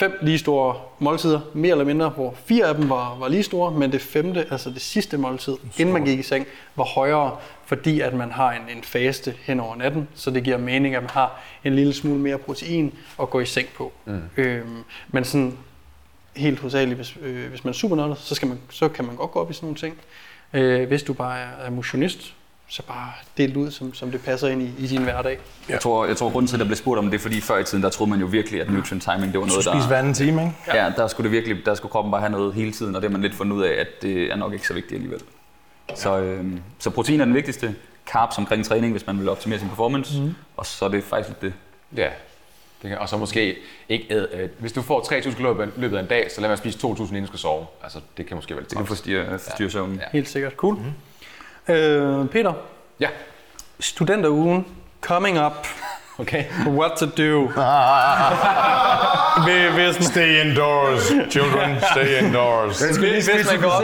[0.00, 3.70] fem lige store måltider, mere eller mindre, hvor fire af dem var, var lige store,
[3.70, 8.00] men det femte, altså det sidste måltid, inden man gik i seng, var højere, fordi
[8.00, 11.10] at man har en, en faste hen over natten, så det giver mening, at man
[11.10, 13.92] har en lille smule mere protein at gå i seng på.
[14.04, 14.20] Mm.
[14.36, 15.56] Øhm, men sådan
[16.40, 19.30] helt hovedsageligt, hvis, øh, hvis man er supernørdet, så, skal man, så kan man godt
[19.30, 19.98] gå op i sådan nogle ting.
[20.52, 22.34] Øh, hvis du bare er, er motionist,
[22.68, 25.38] så bare del ud, som, som det passer ind i, i din hverdag.
[25.68, 27.58] Jeg tror, jeg tror, grunden til, at der blev spurgt om det, er, fordi før
[27.58, 29.86] i tiden, der troede man jo virkelig, at nutrient timing, det var noget, der...
[29.86, 30.54] hver anden time, ikke?
[30.74, 33.10] Ja, der skulle det virkelig, der skulle kroppen bare have noget hele tiden, og det
[33.10, 35.20] har man lidt fundet ud af, at det er nok ikke så vigtigt alligevel.
[35.94, 36.44] Så, øh,
[36.78, 37.74] så protein er den vigtigste.
[38.06, 40.20] Carbs omkring træning, hvis man vil optimere sin performance.
[40.20, 40.34] Mm.
[40.56, 41.52] Og så er det faktisk lidt det.
[41.96, 42.08] Ja.
[42.82, 43.56] Det kan, og så måske
[43.88, 46.50] ikke æd, øh, hvis du får 3.000 kalorier i løbet af en dag, så lad
[46.50, 47.66] at spise 2.000 inden du skal sove.
[47.82, 49.96] Altså, det kan måske være lidt Det kan forstyrre, forstyrre søvnen.
[49.96, 50.04] Ja.
[50.12, 50.52] Helt sikkert.
[50.52, 50.76] Cool.
[51.68, 51.74] Mm.
[51.74, 52.52] Øh, Peter,
[53.00, 53.08] Ja,
[53.80, 54.66] studenterugen
[55.00, 55.66] coming up.
[56.18, 56.44] okay.
[56.66, 57.46] What to do?
[59.74, 61.76] Hvis, Stay indoors, children.
[61.92, 62.80] Stay indoors.
[62.80, 63.82] hvis, hvis, man går op,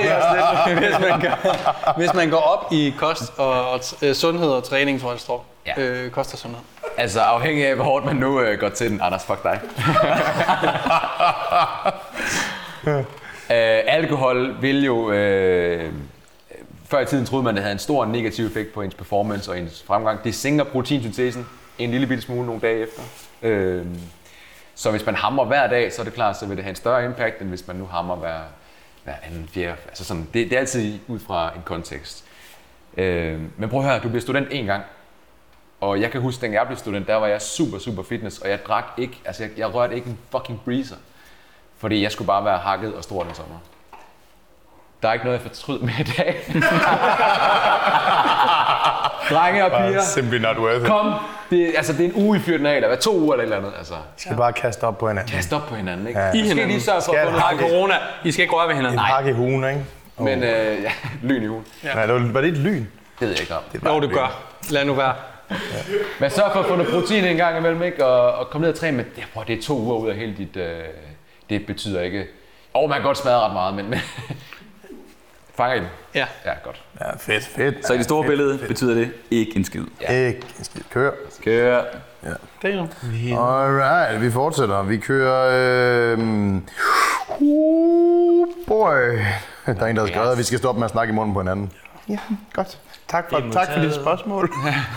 [0.68, 5.00] hvis, man går, hvis man går op i kost og, og øh, sundhed og træning,
[5.00, 5.46] tror jeg, det står.
[5.66, 5.82] Ja.
[5.82, 6.62] Øh, kost og sundhed.
[6.98, 9.00] Altså afhængig af, hvor hårdt man nu øh, går til den.
[9.00, 9.60] Anders, fuck dig.
[13.56, 15.12] øh, alkohol vil jo...
[15.12, 15.92] Øh,
[16.84, 19.50] før i tiden troede man, at det havde en stor negativ effekt på ens performance
[19.50, 20.24] og ens fremgang.
[20.24, 21.46] Det sænker proteinsyntesen
[21.78, 23.02] en lille bitte smule nogle dage efter.
[23.42, 23.86] Øh,
[24.74, 26.76] så hvis man hammer hver dag, så er det klart, så vil det have en
[26.76, 28.40] større impact, end hvis man nu hammer hver,
[29.04, 29.76] hver anden, fjerde.
[29.88, 32.24] Altså sådan, det, det er altid ud fra en kontekst.
[32.96, 34.82] Øh, men prøv at høre, du bliver student en gang,
[35.80, 38.48] og jeg kan huske, dengang jeg blev student, der var jeg super, super fitness, og
[38.50, 40.96] jeg drak ikke, altså jeg, jeg rørte ikke en fucking breezer.
[41.78, 43.56] Fordi jeg skulle bare være hakket og stor den sommer.
[45.02, 46.36] Der er ikke noget, jeg fortryd med i dag.
[49.30, 50.86] Drenge og piger, Simply not worth it.
[50.86, 51.14] kom.
[51.50, 53.42] Det, altså, det er en uge, I fyrer den af, eller hvad, to uger eller
[53.42, 53.78] et eller andet.
[53.78, 55.32] Altså, I skal bare kaste op på hinanden.
[55.32, 56.20] kast op på hinanden, ikke?
[56.20, 56.26] Ja.
[56.26, 56.32] Ja.
[56.32, 57.94] I I skal lige sørge for at få noget Corona.
[58.24, 58.98] I skal ikke røre ved hinanden.
[58.98, 59.84] En hak i hugen, ikke?
[60.18, 61.64] Men øh, ja, lyn i ugen.
[61.94, 62.74] Nej, det var, var det et lyn?
[62.74, 62.88] Det
[63.20, 63.62] ved jeg ikke om.
[63.72, 64.14] Det var Jo, et du lyn.
[64.14, 64.42] gør.
[64.70, 65.14] Lad nu være.
[66.20, 68.06] Men sørg for at få noget protein en gang imellem, ikke?
[68.06, 70.16] Og, og komme ned og træne med, ja, bror, det er to uger ud af
[70.16, 70.84] hele dit, øh,
[71.50, 72.26] det betyder ikke,
[72.74, 74.00] og man kan godt smadre ret meget, men, men
[75.56, 75.88] Fanger I den?
[76.14, 76.26] Ja.
[76.44, 76.82] Ja, godt.
[77.00, 77.86] Ja, fedt, fedt.
[77.86, 78.68] Så i det store fedt, billede fedt.
[78.68, 79.84] betyder det ikke en skid.
[80.10, 80.80] Ikke en skid.
[80.90, 81.10] Kør.
[81.44, 81.82] Kør.
[82.62, 82.88] Det er nu.
[83.40, 84.82] Alright, vi fortsætter.
[84.82, 86.12] Vi kører...
[86.12, 86.18] Øh,
[87.38, 89.18] uh, boy.
[89.66, 91.34] Der er en, der har skrevet, at vi skal stoppe med at snakke i munden
[91.34, 91.72] på hinanden.
[92.08, 92.18] Ja,
[92.52, 92.78] godt.
[93.08, 94.48] Tak for, tak for dit spørgsmål.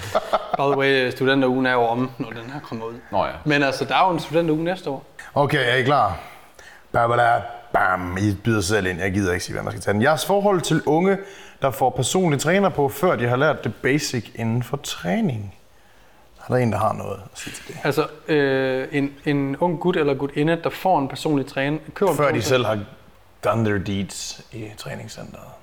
[0.57, 2.93] By the way, studenterugen er jo om, når den her kommer ud.
[3.11, 3.31] Nå ja.
[3.45, 5.05] Men altså, der er jo en studenteruge næste år.
[5.35, 6.19] Okay, er I klar?
[6.91, 7.41] Babada,
[7.73, 8.17] bam.
[8.17, 8.99] I byder selv ind.
[8.99, 10.01] Jeg gider ikke sige, hvem der skal tage den.
[10.01, 11.17] Jeres forhold til unge,
[11.61, 15.55] der får personlig træner på, før de har lært det basic inden for træning.
[16.39, 17.77] Er der en, der har noget at sige til det?
[17.83, 22.31] Altså, øh, en, en ung gut eller gutinde, der får en personlig træner, køber Før
[22.31, 22.79] de selv har
[23.43, 25.58] done their deeds i træningscenteret.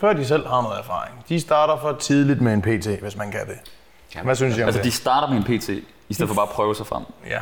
[0.00, 1.24] Før de selv har noget erfaring.
[1.28, 3.58] De starter for tidligt med en PT, hvis man kan det.
[4.22, 4.92] Hvad synes I om Altså, de det?
[4.92, 5.68] starter med en PT,
[6.08, 7.02] i stedet for bare at prøve sig frem.
[7.28, 7.40] Ja.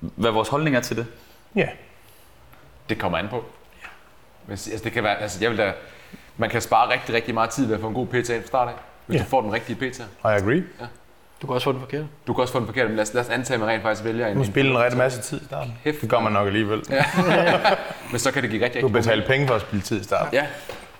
[0.00, 1.06] Hvad vores holdning er til det?
[1.54, 1.68] Ja.
[2.88, 3.44] Det kommer an på.
[4.46, 5.72] Hvis, altså, det kan være, altså, jeg vil da,
[6.36, 8.68] man kan spare rigtig, rigtig meget tid ved at få en god PT fra start
[8.68, 8.74] af.
[9.06, 9.24] Hvis Ja.
[9.24, 9.98] du får den rigtige PT.
[10.00, 10.64] I agree.
[11.42, 12.04] Du kan også få den forkert.
[12.26, 13.82] Du kan også få den forkerte, men lad os, lad os antage, at man rent
[13.82, 14.38] faktisk vælger Du en.
[14.38, 15.78] må spille en rigtig masse tid i starten.
[15.84, 16.00] Hæft.
[16.00, 16.82] Det gør man nok alligevel.
[16.90, 17.04] Ja.
[18.10, 20.00] Men så kan det give rigtig, Du rigtig god betaler penge for at spille tid
[20.00, 20.34] i starten.
[20.34, 20.46] Ja,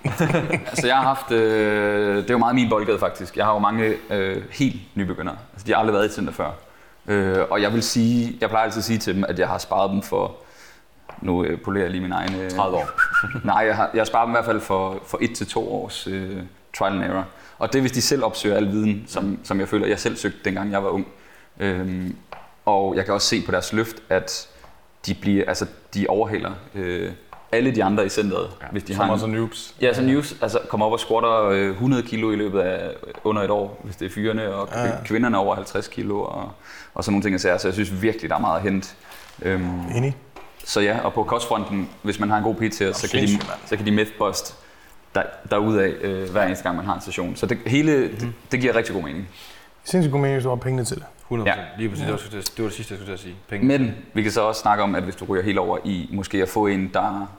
[0.69, 1.31] Altså, jeg har haft...
[1.31, 3.37] Øh, det er jo meget min boldgade, faktisk.
[3.37, 5.37] Jeg har jo mange øh, helt nybegyndere.
[5.53, 6.51] Altså, de har aldrig været i et center før.
[7.07, 8.37] Øh, og jeg vil sige...
[8.41, 10.35] Jeg plejer altid at sige til dem, at jeg har sparet dem for...
[11.21, 12.35] Nu øh, polerer jeg lige min egen...
[12.35, 12.89] Øh, 30 år.
[13.51, 15.73] Nej, jeg har, jeg har sparet dem i hvert fald for, for et til to
[15.73, 16.37] års øh,
[16.77, 17.25] trial and error.
[17.59, 20.17] Og det er, hvis de selv opsøger al viden, som, som jeg føler, jeg selv
[20.17, 21.07] søgte, dengang jeg var ung.
[21.59, 22.15] Øhm,
[22.65, 24.47] og jeg kan også se på deres løft, at
[25.05, 27.11] de, bliver, altså, de overhælder øh,
[27.51, 29.75] alle de andre i centret, ja, hvis de Som har også en, er noobs.
[29.81, 32.89] Ja, så News altså, kommer op og squatter øh, 100 kilo i løbet af
[33.23, 34.91] under et år, hvis det er fyrene, og ja.
[35.05, 36.51] kvinderne over 50 kilo, og,
[36.93, 37.41] og sådan nogle ting.
[37.41, 38.89] Så jeg synes virkelig, der er meget at hente.
[39.41, 40.15] Øhm, Enig.
[40.65, 43.27] så ja, og på kostfronten, hvis man har en god PT, så, kan de,
[43.65, 44.55] så kan de mythbust
[45.15, 47.35] der, derudaf øh, hver eneste gang, man har en session.
[47.35, 48.05] Så det hele, Mhm.
[48.11, 48.19] mm-hmm.
[48.19, 49.29] det, det giver rigtig god mening.
[49.83, 51.05] Sindssygt god mening, hvis du har pengene til det.
[51.27, 51.55] 100 Ja.
[51.77, 53.35] Lige præcis, det, var, det var det sidste, jeg skulle til at sige.
[53.49, 53.65] Penge.
[53.67, 56.41] Men vi kan så også snakke om, at hvis du ryger helt over i måske
[56.41, 57.29] at få en, der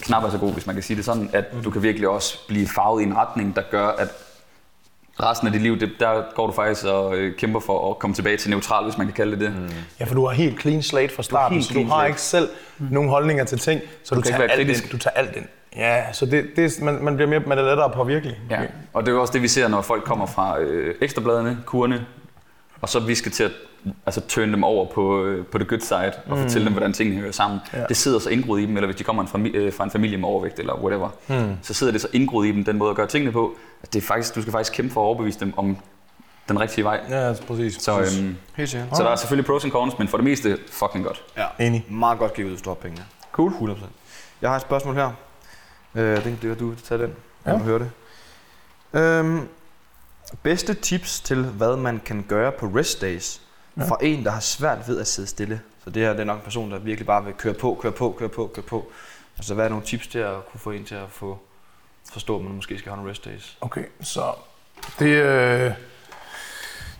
[0.00, 2.38] knap er så god, hvis man kan sige det sådan, at du kan virkelig også
[2.48, 4.08] blive farvet i en retning, der gør, at
[5.22, 8.14] resten af dit liv, det, der går du faktisk og øh, kæmper for at komme
[8.14, 9.52] tilbage til neutral, hvis man kan kalde det det.
[9.56, 9.68] Mm.
[10.00, 12.08] Ja, for du har helt clean slate fra starten, helt så du har slate.
[12.08, 14.90] ikke selv nogen holdninger til ting, så du, kan tager ikke være alt ind.
[14.92, 15.44] Du tager alt ind.
[15.76, 18.38] Ja, så det, det, er- man, man bliver mere, man er lettere på virkelig.
[18.50, 18.60] Ja.
[18.92, 22.06] Og det er jo også det, vi ser, når folk kommer fra øh, ekstrabladene, kurene,
[22.80, 23.50] og så vi skal til at
[24.06, 26.42] altså, turn dem over på, øh, på the good side, og mm.
[26.42, 27.60] fortælle dem, hvordan tingene hører sammen.
[27.72, 27.84] Ja.
[27.84, 30.18] Det sidder så indgroet i dem, eller hvis de kommer fra, øh, fra en familie
[30.18, 31.56] med overvægt, eller whatever, mm.
[31.62, 34.02] så sidder det så indgroet i dem, den måde at gøre tingene på, at det
[34.02, 35.76] er faktisk, du skal faktisk kæmpe for at overbevise dem om
[36.48, 37.00] den rigtige vej.
[37.08, 37.74] Ja, altså, præcis.
[37.74, 38.96] Så, øhm, Helt sikkert.
[38.96, 41.24] så der er selvfølgelig pros and cons, men for det meste fucking godt.
[41.36, 41.66] Ja.
[41.66, 41.86] Enig.
[41.88, 43.02] Meget godt givet ud, har penge.
[43.32, 43.52] Cool.
[43.52, 43.84] 100%.
[44.42, 45.12] Jeg har et spørgsmål her.
[45.94, 47.12] Øh, den det du tage den.
[47.46, 47.50] Ja.
[47.50, 47.58] Ja.
[47.58, 47.90] Du høre det.
[49.00, 49.48] Øhm,
[50.42, 53.40] bedste tips til, hvad man kan gøre på rest days,
[53.76, 53.84] Ja.
[53.88, 55.60] for en, der har svært ved at sidde stille.
[55.84, 57.92] Så det her det er nok en person, der virkelig bare vil køre på, køre
[57.92, 58.86] på, køre på, køre på.
[59.38, 61.38] Altså, hvad er nogle tips til at kunne få en til at få
[62.12, 63.58] forstå, at man måske skal have nogle rest days?
[63.60, 64.32] Okay, så
[64.98, 65.64] det, øh,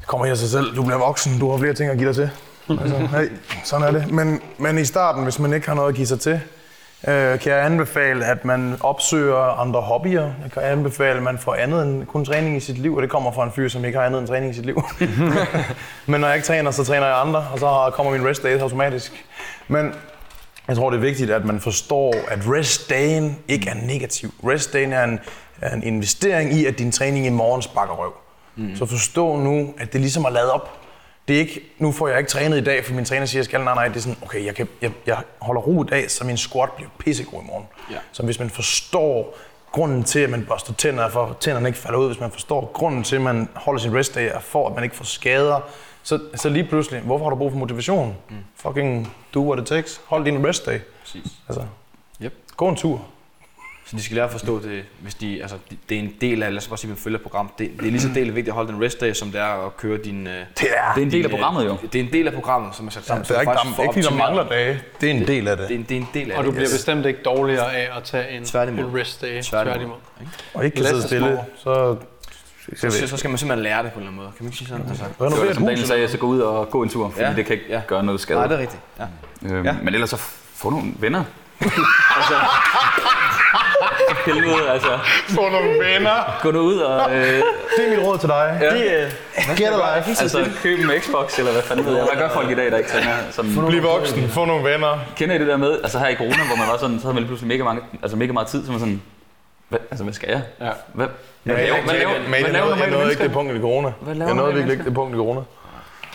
[0.01, 0.77] det kommer her af sig selv.
[0.77, 2.31] Du bliver voksen, du har flere ting at give dig til.
[2.81, 3.31] Altså, hey,
[3.65, 4.11] sådan er det.
[4.13, 6.41] Men, men i starten, hvis man ikke har noget at give sig til,
[7.09, 10.23] øh, kan jeg anbefale, at man opsøger andre hobbyer.
[10.43, 13.11] Jeg kan anbefale, at man får andet end kun træning i sit liv, og det
[13.11, 14.83] kommer fra en fyr, som ikke har andet end træning i sit liv.
[16.07, 18.63] men når jeg ikke træner, så træner jeg andre, og så kommer min rest days
[18.63, 19.27] automatisk.
[19.69, 19.95] Men
[20.69, 24.35] jeg tror, det er vigtigt, at man forstår, at restdagen ikke er negativ.
[24.45, 25.21] Restdagen er en,
[25.61, 28.13] er en investering i, at din træning i morgen sparker røv.
[28.57, 28.77] Mm.
[28.77, 30.80] Så forstå nu, at det ligesom er lavet op.
[31.31, 33.61] Det er ikke, nu får jeg ikke trænet i dag, for min træner siger, skal.
[33.61, 36.25] Nej, nej, det er sådan, okay, jeg, kan, jeg, jeg holder ro i dag, så
[36.25, 37.67] min squat bliver pissegod i morgen.
[37.91, 37.97] Ja.
[38.13, 39.37] Så hvis man forstår
[39.73, 42.71] grunden til, at man børster tænder, for at tænderne ikke falder ud, hvis man forstår
[42.75, 45.61] grunden til, at man holder sin restdag, er for, at man ikke får skader,
[46.03, 48.17] så, så lige pludselig, hvorfor har du brug for motivation?
[48.31, 48.37] Mm.
[48.57, 50.01] Fucking do what it takes.
[50.07, 50.81] Hold din restdag.
[51.01, 51.33] Præcis.
[51.49, 51.65] Altså,
[52.23, 52.33] Yep.
[52.57, 53.05] gå en tur.
[53.91, 56.43] Så de skal lære at forstå det, hvis de, altså, de- det er en del
[56.43, 57.51] af, lad os bare sige, man følger program.
[57.59, 59.67] Det, det er lige så del vigtigt at holde den rest day, som det er
[59.67, 60.27] at køre din...
[60.27, 61.77] øh, Det er, Det er en del af din, programmet jo.
[61.93, 63.25] Det er en del af programmet, som er sat sammen.
[63.25, 64.81] det er ikke, der, ikke fordi der mangler dage.
[65.01, 65.69] Det er en del af det.
[65.69, 66.49] Det er en, det er en del af Og det.
[66.49, 68.85] du bliver bestemt ikke dårligere af at tage en, Tværtimod.
[68.85, 69.43] en rest day.
[69.43, 69.75] Tværtimod.
[69.75, 69.97] Tværtimod.
[70.55, 71.97] Og ikke kan sidde stille, så...
[72.77, 74.33] Så, så, så skal man simpelthen lære det på en eller anden måde.
[74.37, 74.87] Kan man ikke sige sådan?
[74.89, 75.05] Altså.
[75.05, 77.23] Det Renover var et som Daniel sagde, så gå ud og gå en tur, fordi
[77.23, 77.31] Ja.
[77.31, 77.37] ja.
[77.37, 77.75] det kan ikke Ja.
[77.75, 77.83] ja.
[77.87, 78.39] gøre noget skade.
[78.39, 78.83] Nej, det er rigtigt.
[78.99, 79.05] Ja.
[79.43, 79.73] Øhm, Ja.
[79.73, 79.77] ja.
[79.83, 80.17] Men ellers så
[80.55, 81.25] få nogle venner.
[82.17, 82.35] Altså,
[84.27, 84.99] helvede, altså.
[85.29, 86.39] Få nogle venner.
[86.43, 87.23] Gå nu ud og øh,
[87.77, 88.59] Det er mit råd til dig.
[88.61, 88.71] Ja.
[88.71, 89.07] Det er,
[89.57, 90.23] get a life.
[90.23, 92.05] altså, køb en Xbox, eller hvad fanden ved jeg.
[92.13, 93.11] Hvad gør folk i dag, der ikke træner?
[93.31, 94.29] Sådan, Bliv voksen.
[94.29, 94.99] Få nogle venner.
[95.17, 97.15] kender I det der med, altså her i corona, hvor man var sådan, så havde
[97.15, 99.03] man lige pludselig mega, mange, altså mega meget tid, så man sådan,
[99.69, 100.43] Hvad, altså, hvad skal jeg?
[100.61, 100.71] Ja.
[100.95, 101.07] Hvad,
[101.45, 103.61] Men hvad, jeg, laver- hvad, laver- men hvad jeg, nåede, jeg ikke det punkt i
[103.61, 103.93] corona.
[104.07, 105.41] Jeg nåede virkelig ikke det punkt i corona.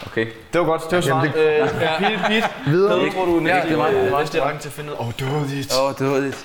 [0.07, 0.27] Okay.
[0.53, 1.31] Det var godt, det var svaret.
[1.35, 2.47] Jamen, Øh, Pete, Pete.
[2.71, 3.01] Videre.
[3.03, 4.23] Jeg tror, du er Ja, det var- det var-
[4.59, 4.97] til at finde ud.
[4.99, 5.73] Åh, det var dit.
[5.81, 6.35] Åh, det var det.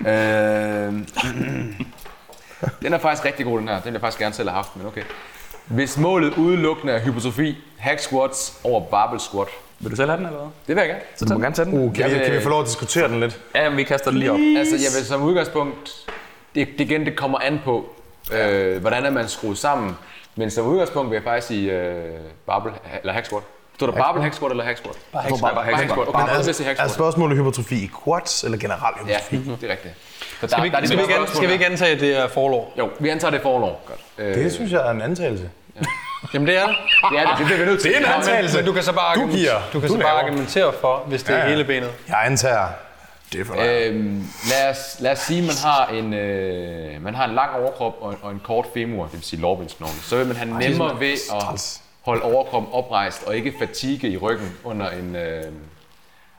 [0.00, 0.92] øh,
[2.82, 3.74] den er faktisk rigtig god, den her.
[3.74, 5.02] Den vil jeg faktisk gerne selv have haft, men okay.
[5.66, 9.48] Hvis målet udelukkende er hypotrofi, hack squats over barbell squat.
[9.80, 10.48] Vil du selv have den, eller hvad?
[10.66, 11.00] Det vil jeg gerne.
[11.16, 11.78] Så Du må gerne tage den.
[11.78, 13.40] Uh, kan, Jeg vi, vil- kan vi få lov at diskutere den lidt?
[13.54, 14.38] Ja, men vi kaster den lige op.
[14.58, 15.90] Altså, jeg vil som udgangspunkt...
[16.54, 17.94] Det, det igen, det kommer an på,
[18.34, 19.96] øh, hvordan er man skruet sammen.
[20.36, 22.04] Men som udgangspunkt vil jeg faktisk sige øh,
[22.46, 23.42] barbell eller hack squat.
[23.76, 24.96] Står der barbell hack squat eller hack squat?
[25.12, 26.08] Bare Jeg tror bare, Hack squat.
[26.08, 26.90] Okay, Men er, hack er squat.
[26.90, 29.60] spørgsmålet hypertrofi i quads eller generelt Ja, hypertrofi?
[29.60, 29.94] det er rigtigt.
[30.40, 32.28] Så Skal vi, der er skal, vi spørgsmål skal vi ikke antage, at det er
[32.28, 32.72] forlov?
[32.78, 33.80] Jo, vi antager det er forlov.
[33.86, 34.00] Godt.
[34.18, 35.50] Øh, Det synes jeg er en antagelse.
[36.34, 36.76] Jamen det er det.
[37.10, 37.90] det er det, det bliver vi nødt til.
[37.90, 38.56] Det er en Men, antagelse.
[38.56, 39.60] men du kan så bare, Du argumentere, giver.
[39.72, 41.48] du kan Du så bare argumentere for, hvis det er Ja, ja.
[41.50, 41.90] hele benet.
[42.08, 42.66] Jeg antager,
[43.32, 43.54] det er for.
[43.54, 47.54] Øhm, lad, os, lad os sige, at man har en, øh, man har en lang
[47.54, 49.94] overkrop og en, og en kort femur, det vil sige lårbensknogle.
[49.94, 54.56] Så vil man have nemmere ved at holde overkroppen oprejst og ikke fatigue i ryggen
[54.64, 55.52] under en, øh,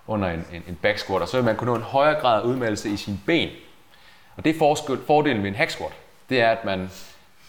[0.08, 1.22] under en, en, en back squat.
[1.22, 3.50] Og så vil man kunne nå en højere grad af udmeldelse i sine ben.
[4.38, 5.94] Og det er forskel, fordelen ved en hack squat.
[6.30, 6.90] Det er, at man,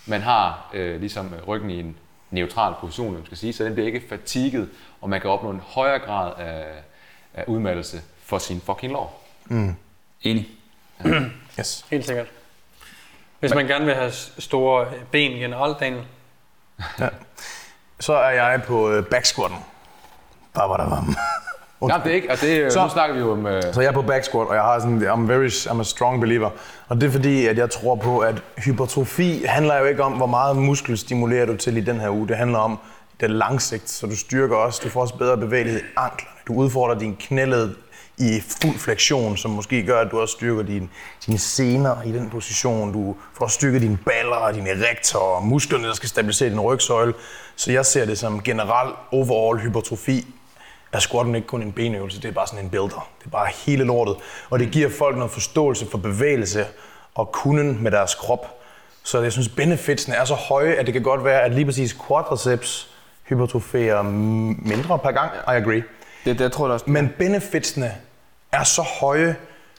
[0.07, 1.97] man har øh, ligesom øh, ryggen i en
[2.31, 4.69] neutral position, man skal sige, så den bliver ikke fatiget,
[5.01, 6.65] og man kan opnå en højere grad af,
[7.35, 9.28] af udmeldelse for sin fucking lår.
[10.23, 10.49] Enig.
[11.59, 11.85] Yes.
[11.91, 12.27] Helt sikkert.
[13.41, 16.03] Hvis man gerne vil have store ben generelt, Daniel.
[18.01, 19.59] Så er jeg på øh, back squatten.
[20.55, 21.05] Bare var der var.
[21.89, 23.47] Nej, det er ikke, og det, Så- så, nu snakker vi jo om...
[23.47, 25.85] Øh, Så jeg er på back squat, og jeg har sådan, I'm, very, I'm a
[25.85, 26.51] strong believer.
[26.89, 30.27] Og det er fordi, at jeg tror på, at hypertrofi handler jo ikke om, hvor
[30.27, 32.29] meget muskel stimulerer du til i den her uge.
[32.29, 32.79] Det handler om
[33.21, 36.37] det langsigt, så du styrker også, du får også bedre bevægelighed i anklerne.
[36.49, 37.75] Du udfordrer din knæled
[38.19, 40.91] i fuld flektion, som måske gør, at du også styrker din,
[41.27, 42.93] dine sener i den position.
[42.93, 47.15] Du får også styrket dine baller, dine erektor og musklerne, der skal stabilisere din rygsøjle.
[47.57, 50.27] Så jeg ser det som generel overall hypertrofi
[50.93, 53.09] er squatten ikke kun en benøvelse, det er bare sådan en builder.
[53.19, 54.17] Det er bare hele lortet.
[54.51, 56.67] Og det giver folk noget forståelse for bevægelse
[57.15, 58.47] og kunden med deres krop.
[59.03, 61.97] Så jeg synes, benefitsene er så høje, at det kan godt være, at lige præcis
[62.07, 62.91] quadriceps
[63.29, 65.31] hypertroferer mindre per gang.
[65.35, 65.83] I agree.
[66.25, 66.91] Det, det tror jeg også.
[66.91, 67.95] Men benefitsene
[68.53, 69.37] er så høje,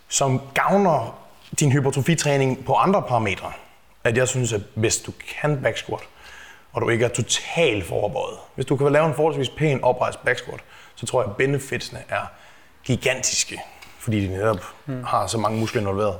[0.07, 1.19] som gavner
[1.59, 3.51] din hypertrofitræning på andre parametre,
[4.03, 6.01] at jeg synes, at hvis du kan back squat,
[6.73, 10.39] og du ikke er totalt forbøjet, hvis du kan lave en forholdsvis pæn oprejst back
[10.39, 10.59] squat,
[10.95, 12.31] så tror jeg, at benefitsene er
[12.83, 13.61] gigantiske,
[13.99, 15.03] fordi de netop mm.
[15.03, 16.17] har så mange muskler involveret.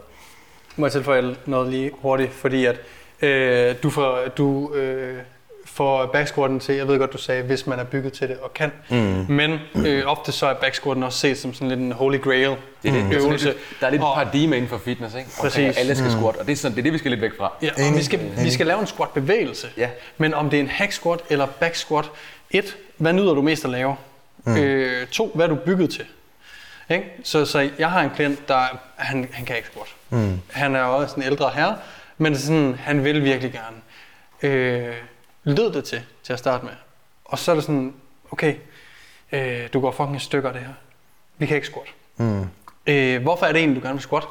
[0.76, 2.76] Må jeg tilføje noget lige hurtigt, fordi at
[3.22, 5.24] øh, du får, du, øh,
[5.80, 8.54] får backsquatten til, jeg ved godt, du sagde, hvis man er bygget til det og
[8.54, 9.26] kan, mm.
[9.30, 12.89] men øh, ofte så er backsquatten også set som sådan lidt en holy grail det
[12.89, 12.94] er det.
[12.94, 13.46] Det sådan øvelse.
[13.46, 15.30] lidt, der er lidt Og- et paradigme inden for fitness, ikke?
[15.38, 15.68] Omkring, Præcis.
[15.70, 17.32] at alle skal squat, og det er, sådan, det er det, vi skal lidt væk
[17.38, 17.54] fra.
[17.62, 19.68] Ja, og vi skal, vi skal lave en squat bevægelse.
[19.78, 19.89] Ja.
[20.18, 22.06] Men om det er en hack squat eller back squat,
[22.52, 23.96] et, hvad nyder du mest at lave?
[24.46, 24.58] Mm.
[24.58, 26.06] Øh, to, hvad er du bygget til?
[26.89, 27.06] Ikke?
[27.24, 28.60] Så, så jeg har en klient, der
[28.96, 29.96] han, han kan ikke squat.
[30.10, 30.39] Mm.
[30.52, 31.76] Han er også en ældre herre,
[32.18, 33.78] men sådan, han vil virkelig gerne.
[34.56, 34.94] Øh,
[35.50, 36.74] led det til, til at starte med.
[37.26, 37.94] Og så er det sådan,
[38.32, 38.56] okay,
[39.32, 40.74] øh, du går fucking i stykker det her.
[41.38, 41.88] Vi kan ikke squat.
[42.18, 42.48] Mm.
[42.88, 44.24] Øh, hvorfor er det egentlig, du gerne vil squat?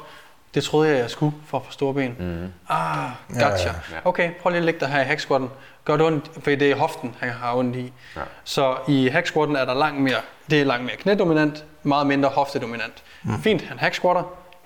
[0.53, 2.15] Det troede jeg, jeg skulle for at få store ben.
[2.19, 2.53] Mm.
[2.69, 3.67] Ah, gotcha.
[3.67, 5.49] Ja, ja, Okay, prøv lige at lægge dig her i hack squatten.
[5.85, 7.93] Gør det ondt, for det er hoften, han har ondt i.
[8.15, 8.21] Ja.
[8.43, 10.17] Så i hack squatten er der langt mere,
[10.49, 13.03] det er langt mere knædominant, meget mindre hoftedominant.
[13.23, 13.41] Mm.
[13.41, 14.23] Fint, han hack squatter,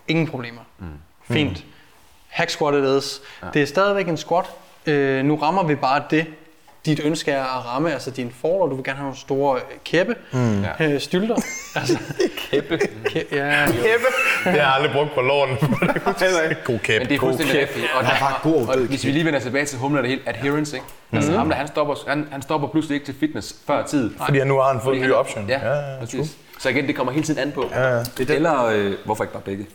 [0.08, 0.62] ingen problemer.
[0.80, 0.86] Mm.
[1.24, 1.66] Fint.
[2.28, 3.48] Hack squattet ja.
[3.54, 4.46] Det er stadigvæk en squat.
[4.86, 6.28] Øh, nu rammer vi bare det,
[6.86, 9.62] dit ønske er at ramme, altså din forlov, du vil gerne have nogle store øh,
[9.86, 10.66] kæppe, mm.
[10.80, 11.36] øh, stylter.
[11.76, 11.98] altså,
[12.38, 12.80] Kæppe.
[13.10, 13.76] kæ- ja, Det
[14.44, 15.48] har jeg aldrig brugt på lån.
[16.66, 17.02] God kæp.
[17.02, 17.86] Men det er fuldstændig rigtigt.
[17.96, 20.10] Og, der, var god og, og hvis vi lige vender tilbage til humlen af det
[20.10, 20.88] hele, adherence, ikke?
[21.12, 24.12] Altså ham der, han stopper, han, han stopper pludselig ikke til fitness før tid.
[24.26, 25.50] Fordi han nu har han fået en ny option.
[25.50, 26.38] Ja, ja, ja præcis.
[26.60, 27.70] Så igen, det kommer hele tiden an på.
[27.72, 28.04] Ja, ja.
[28.18, 29.66] Det Eller øh, hvorfor ikke bare begge?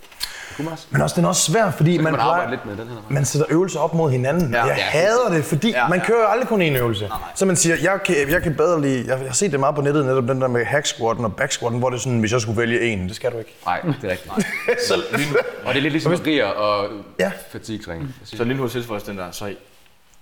[0.90, 2.96] Men også, den er også svær, fordi Så man, man plejer, lidt med den her.
[3.08, 4.52] man sætter øvelser op mod hinanden.
[4.54, 7.10] Ja, jeg Ja, hader det, fordi ja, man kører jo aldrig kun én øvelse.
[7.34, 9.74] Så man siger, jeg kan, jeg kan bedre lide, jeg, jeg har set det meget
[9.74, 12.18] på nettet, netop den der med hack squatten og back squatten, hvor det er sådan,
[12.20, 13.54] hvis jeg skulle vælge en, det skal du ikke.
[13.66, 14.32] Nej, det er rigtigt.
[15.64, 17.32] og det er lidt ligesom riger og Ja.
[17.50, 18.14] fatigue-træning.
[18.24, 19.30] Så lige nu tilføjes den der.
[19.30, 19.54] Så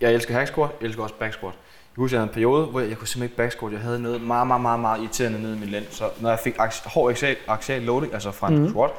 [0.00, 1.52] jeg elsker hack squat, jeg elsker også back squat.
[1.96, 3.72] Jeg husker, jeg havde en periode, hvor jeg, jeg kunne simpelthen ikke back squat.
[3.72, 5.84] Jeg havde noget meget, meget, meget, meget irriterende nede i min lænd.
[5.90, 8.68] Så når jeg fik aks- hård axial, axial loading, altså fra en mm.
[8.70, 8.90] squat,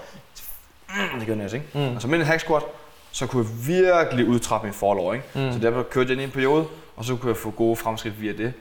[0.89, 1.89] mm, det gør næsten, ikke?
[1.89, 1.95] Mm.
[1.95, 2.63] Og så med en hack squat,
[3.11, 5.25] så kunne jeg virkelig udtrappe min forlov, ikke?
[5.35, 5.53] Mm.
[5.53, 8.21] Så derfor kørte jeg den i en periode, og så kunne jeg få gode fremskridt
[8.21, 8.53] via det.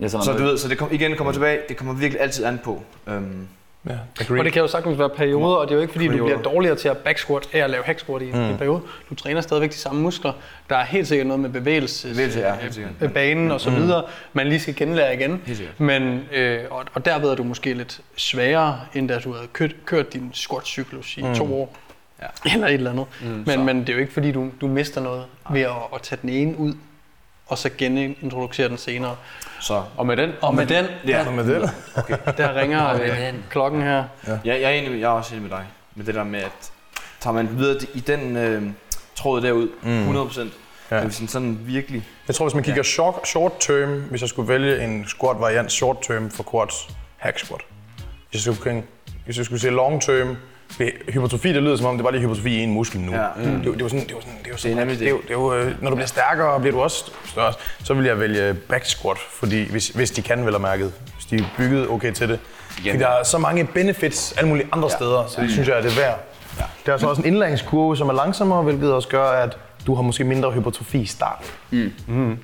[0.00, 2.60] Ja, Så du ved, så det kom, igen kommer tilbage, det kommer virkelig altid an
[2.64, 2.82] på.
[3.06, 3.48] Øhm,
[3.88, 3.92] Ja.
[4.38, 6.42] Og det kan jo sagtens være perioder, og det er jo ikke fordi, du bliver
[6.42, 8.38] dårligere til at backsquat af at lave hack squat i mm.
[8.38, 8.80] en periode.
[9.10, 10.32] Du træner stadigvæk de samme muskler.
[10.70, 12.40] Der er helt sikkert noget med bevægelse, Bevægelse,
[13.00, 15.42] ja, banen og så videre, man lige skal genlære igen.
[15.78, 19.74] Men, øh, og, og derved er du måske lidt sværere, end da du havde kørt,
[19.84, 21.34] kørt din squat-cyklus i mm.
[21.34, 21.76] to år.
[22.22, 22.52] Ja.
[22.54, 23.06] Eller et eller andet.
[23.22, 26.02] Mm, men, men det er jo ikke fordi, du, du mister noget ved at, at
[26.02, 26.74] tage den ene ud,
[27.46, 29.16] og så genintroducere den senere.
[29.60, 31.70] Så Og med den, Og med den, ja, Så med det.
[32.36, 34.04] der ringer øh, klokken her.
[34.26, 35.66] jeg, jeg, er enig, med- jeg er også enig med dig.
[35.94, 36.72] Med det der med, at
[37.20, 38.62] tager man videre i den øh,
[39.14, 40.52] tråd derud, 100 procent.
[40.90, 40.96] Ja.
[40.96, 41.04] Ja.
[41.04, 42.06] Hvis den sådan virkelig...
[42.28, 45.72] Jeg tror, hvis man kigger short, short term, hvis jeg skulle vælge en squat variant
[45.72, 47.60] short term for quads, hack squat.
[48.30, 48.82] Hvis jeg skulle,
[49.24, 50.36] hvis jeg skulle sige long term,
[50.78, 53.12] det- hypertrofi, det lyder som om, det var lige hypertrofi i en muskel nu.
[53.12, 53.26] Ja.
[53.36, 53.42] Mm.
[53.44, 55.02] Det, det, jo sådan, det jo sådan, det jo sådan, det.
[55.02, 57.52] er jo, det er jo, øh, når du bliver stærkere, bliver du også større.
[57.84, 61.24] Så vil jeg vælge back squat, fordi hvis, hvis de kan vel have mærket, hvis
[61.24, 62.38] de er bygget okay til det.
[62.68, 64.96] Fordi der er så mange benefits alle mulige andre ja.
[64.96, 66.18] steder, så det synes jeg, er det værd.
[66.58, 66.64] Ja.
[66.86, 70.02] Der er så også en indlæringskurve, som er langsommere, hvilket også gør, at du har
[70.02, 71.46] måske mindre hypertrofi i starten.
[72.06, 72.38] Mm.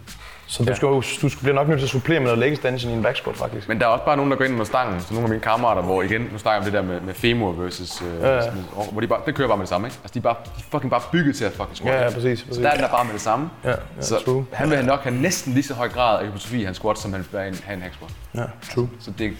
[0.50, 2.92] Så du, skal jo, du bliver nok nødt til at supplere med noget leg extension
[2.92, 3.68] i en back squat, faktisk.
[3.68, 5.00] Men der er også bare nogen, der går ind med stangen.
[5.00, 7.14] Så nogle af mine kammerater, hvor igen, nu snakker jeg om det der med, med
[7.14, 8.02] femur versus...
[8.02, 8.50] Øh, ja, ja.
[8.92, 9.98] Hvor de bare, det kører bare med det samme, ikke?
[10.02, 11.94] Altså, de er, bare, de er fucking bare bygget til at fucking squat.
[11.94, 12.42] Ja, ja, præcis.
[12.42, 12.56] præcis.
[12.56, 13.50] Så der er den der bare med det samme.
[13.64, 14.46] Ja, ja, så true.
[14.52, 17.12] han vil nok have næsten lige så høj grad af hypotrofi i hans squat, som
[17.12, 18.10] han vil have en, have en hack squat.
[18.34, 18.88] Ja, true.
[19.00, 19.32] Så det,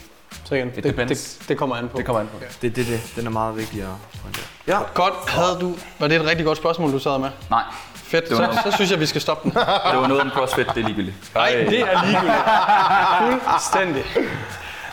[0.45, 1.99] Så igen, det, det, det kommer an på.
[1.99, 2.45] det kommer an på.
[2.63, 3.89] Det, det, det, den er meget vigtig at
[4.23, 4.45] pointere.
[4.67, 5.75] Ja, Godt, havde du...
[5.99, 7.29] Var det et rigtig godt spørgsmål, du sad med?
[7.51, 7.63] Nej,
[8.11, 9.59] Fedt, Det var så, så synes jeg, vi skal stoppe den.
[9.61, 9.67] det
[10.01, 11.17] var noget om CrossFit, det er ligegyldigt.
[11.35, 13.43] Nej, det er ligegyldigt.
[13.51, 14.05] Fuldstændig.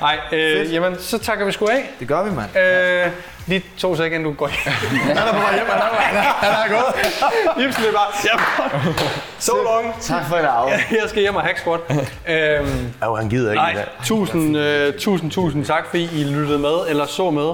[0.02, 1.90] Nej, øh, jamen, så takker vi sgu af.
[2.00, 2.58] det gør vi, mand.
[2.58, 3.12] Øh,
[3.48, 4.74] lige to sekunder, du går hjem.
[5.18, 5.82] han er på vej hjem, han
[6.18, 7.66] er, han er gået.
[7.66, 8.92] Ibsen er bare, ja,
[9.40, 9.96] so long.
[10.02, 10.86] Tak for i dag.
[10.92, 11.80] Jeg skal hjem og hack squat.
[12.28, 13.86] Øhm, han gider ikke i nej, dag.
[14.04, 17.52] tusind, øh, tusind, tusind tak, fordi I lyttede med, eller så med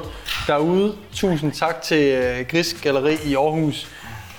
[0.48, 0.94] derude.
[1.16, 3.88] Tusind tak til øh, Gris Galeri i Aarhus.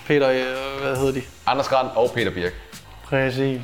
[0.06, 1.22] Peter, øh, hvad hedder de?
[1.46, 2.52] Anders Grant og Peter Birk.
[3.04, 3.60] Præcis.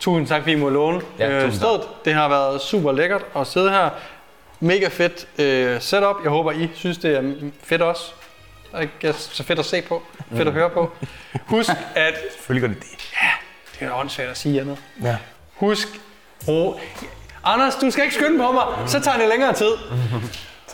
[0.00, 1.52] Tusind tak, fordi I må låne Ja, øh, tak.
[1.52, 1.80] stedet.
[2.04, 3.90] Det har været super lækkert at sidde her.
[4.60, 6.16] Mega fedt øh, setup.
[6.22, 7.22] Jeg håber, I synes, det er
[7.62, 8.02] fedt også.
[8.82, 10.02] I guess, så fedt at se på.
[10.36, 10.90] Fedt at høre på.
[11.46, 12.14] Husk, at...
[12.36, 12.98] Selvfølgelig gør det det.
[13.80, 14.78] Det er åndssvagt at sige andet.
[15.02, 15.16] Ja.
[15.56, 15.88] Husk...
[16.48, 16.80] Ro.
[17.44, 18.62] Anders, du skal ikke skynde på mig.
[18.86, 19.70] Så tager det længere tid.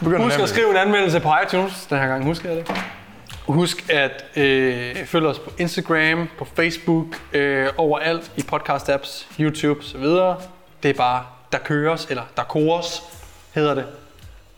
[0.24, 1.87] Husk at skrive en anmeldelse på iTunes.
[1.87, 2.82] Den her gang husker jeg det.
[3.48, 10.04] Husk at øh, følge os på Instagram, på Facebook, øh, overalt i podcast-apps, YouTube osv.
[10.82, 13.02] Det er bare, der køres, eller der kores,
[13.54, 13.87] hedder det.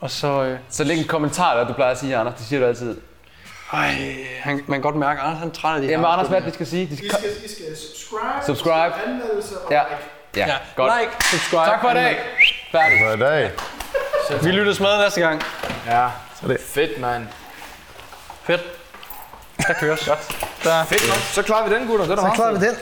[0.00, 2.34] Og så, øh, Så læg en kommentar der, du plejer at sige, Anders.
[2.34, 2.96] Det siger du altid.
[3.72, 3.94] ej,
[4.40, 6.28] han, man kan godt mærke, at Anders han er træt af de her Jamen, Anders,
[6.28, 6.86] hvad det, de skal sige?
[6.86, 7.06] De skal...
[7.06, 8.94] I skal, I skal subscribe, Subscribe.
[9.00, 9.82] skrive anmeldelse og Ja.
[9.82, 10.02] like.
[10.36, 10.92] Ja, Ja, godt.
[11.00, 11.64] like, subscribe.
[11.64, 12.18] Tak for i dag.
[12.72, 12.98] Færdig.
[13.06, 13.50] For i dag.
[14.42, 15.42] Vi lyttes med næste gang.
[15.86, 16.08] Ja,
[16.40, 16.60] Så det.
[16.60, 17.26] fedt, mand.
[18.44, 18.79] Fedt.
[19.68, 20.04] Der køres.
[20.06, 20.18] Godt.
[20.88, 21.20] Fedt, mand.
[21.32, 22.04] Så klarer vi den, gutter.
[22.04, 22.74] Det er der Så klarer vi den.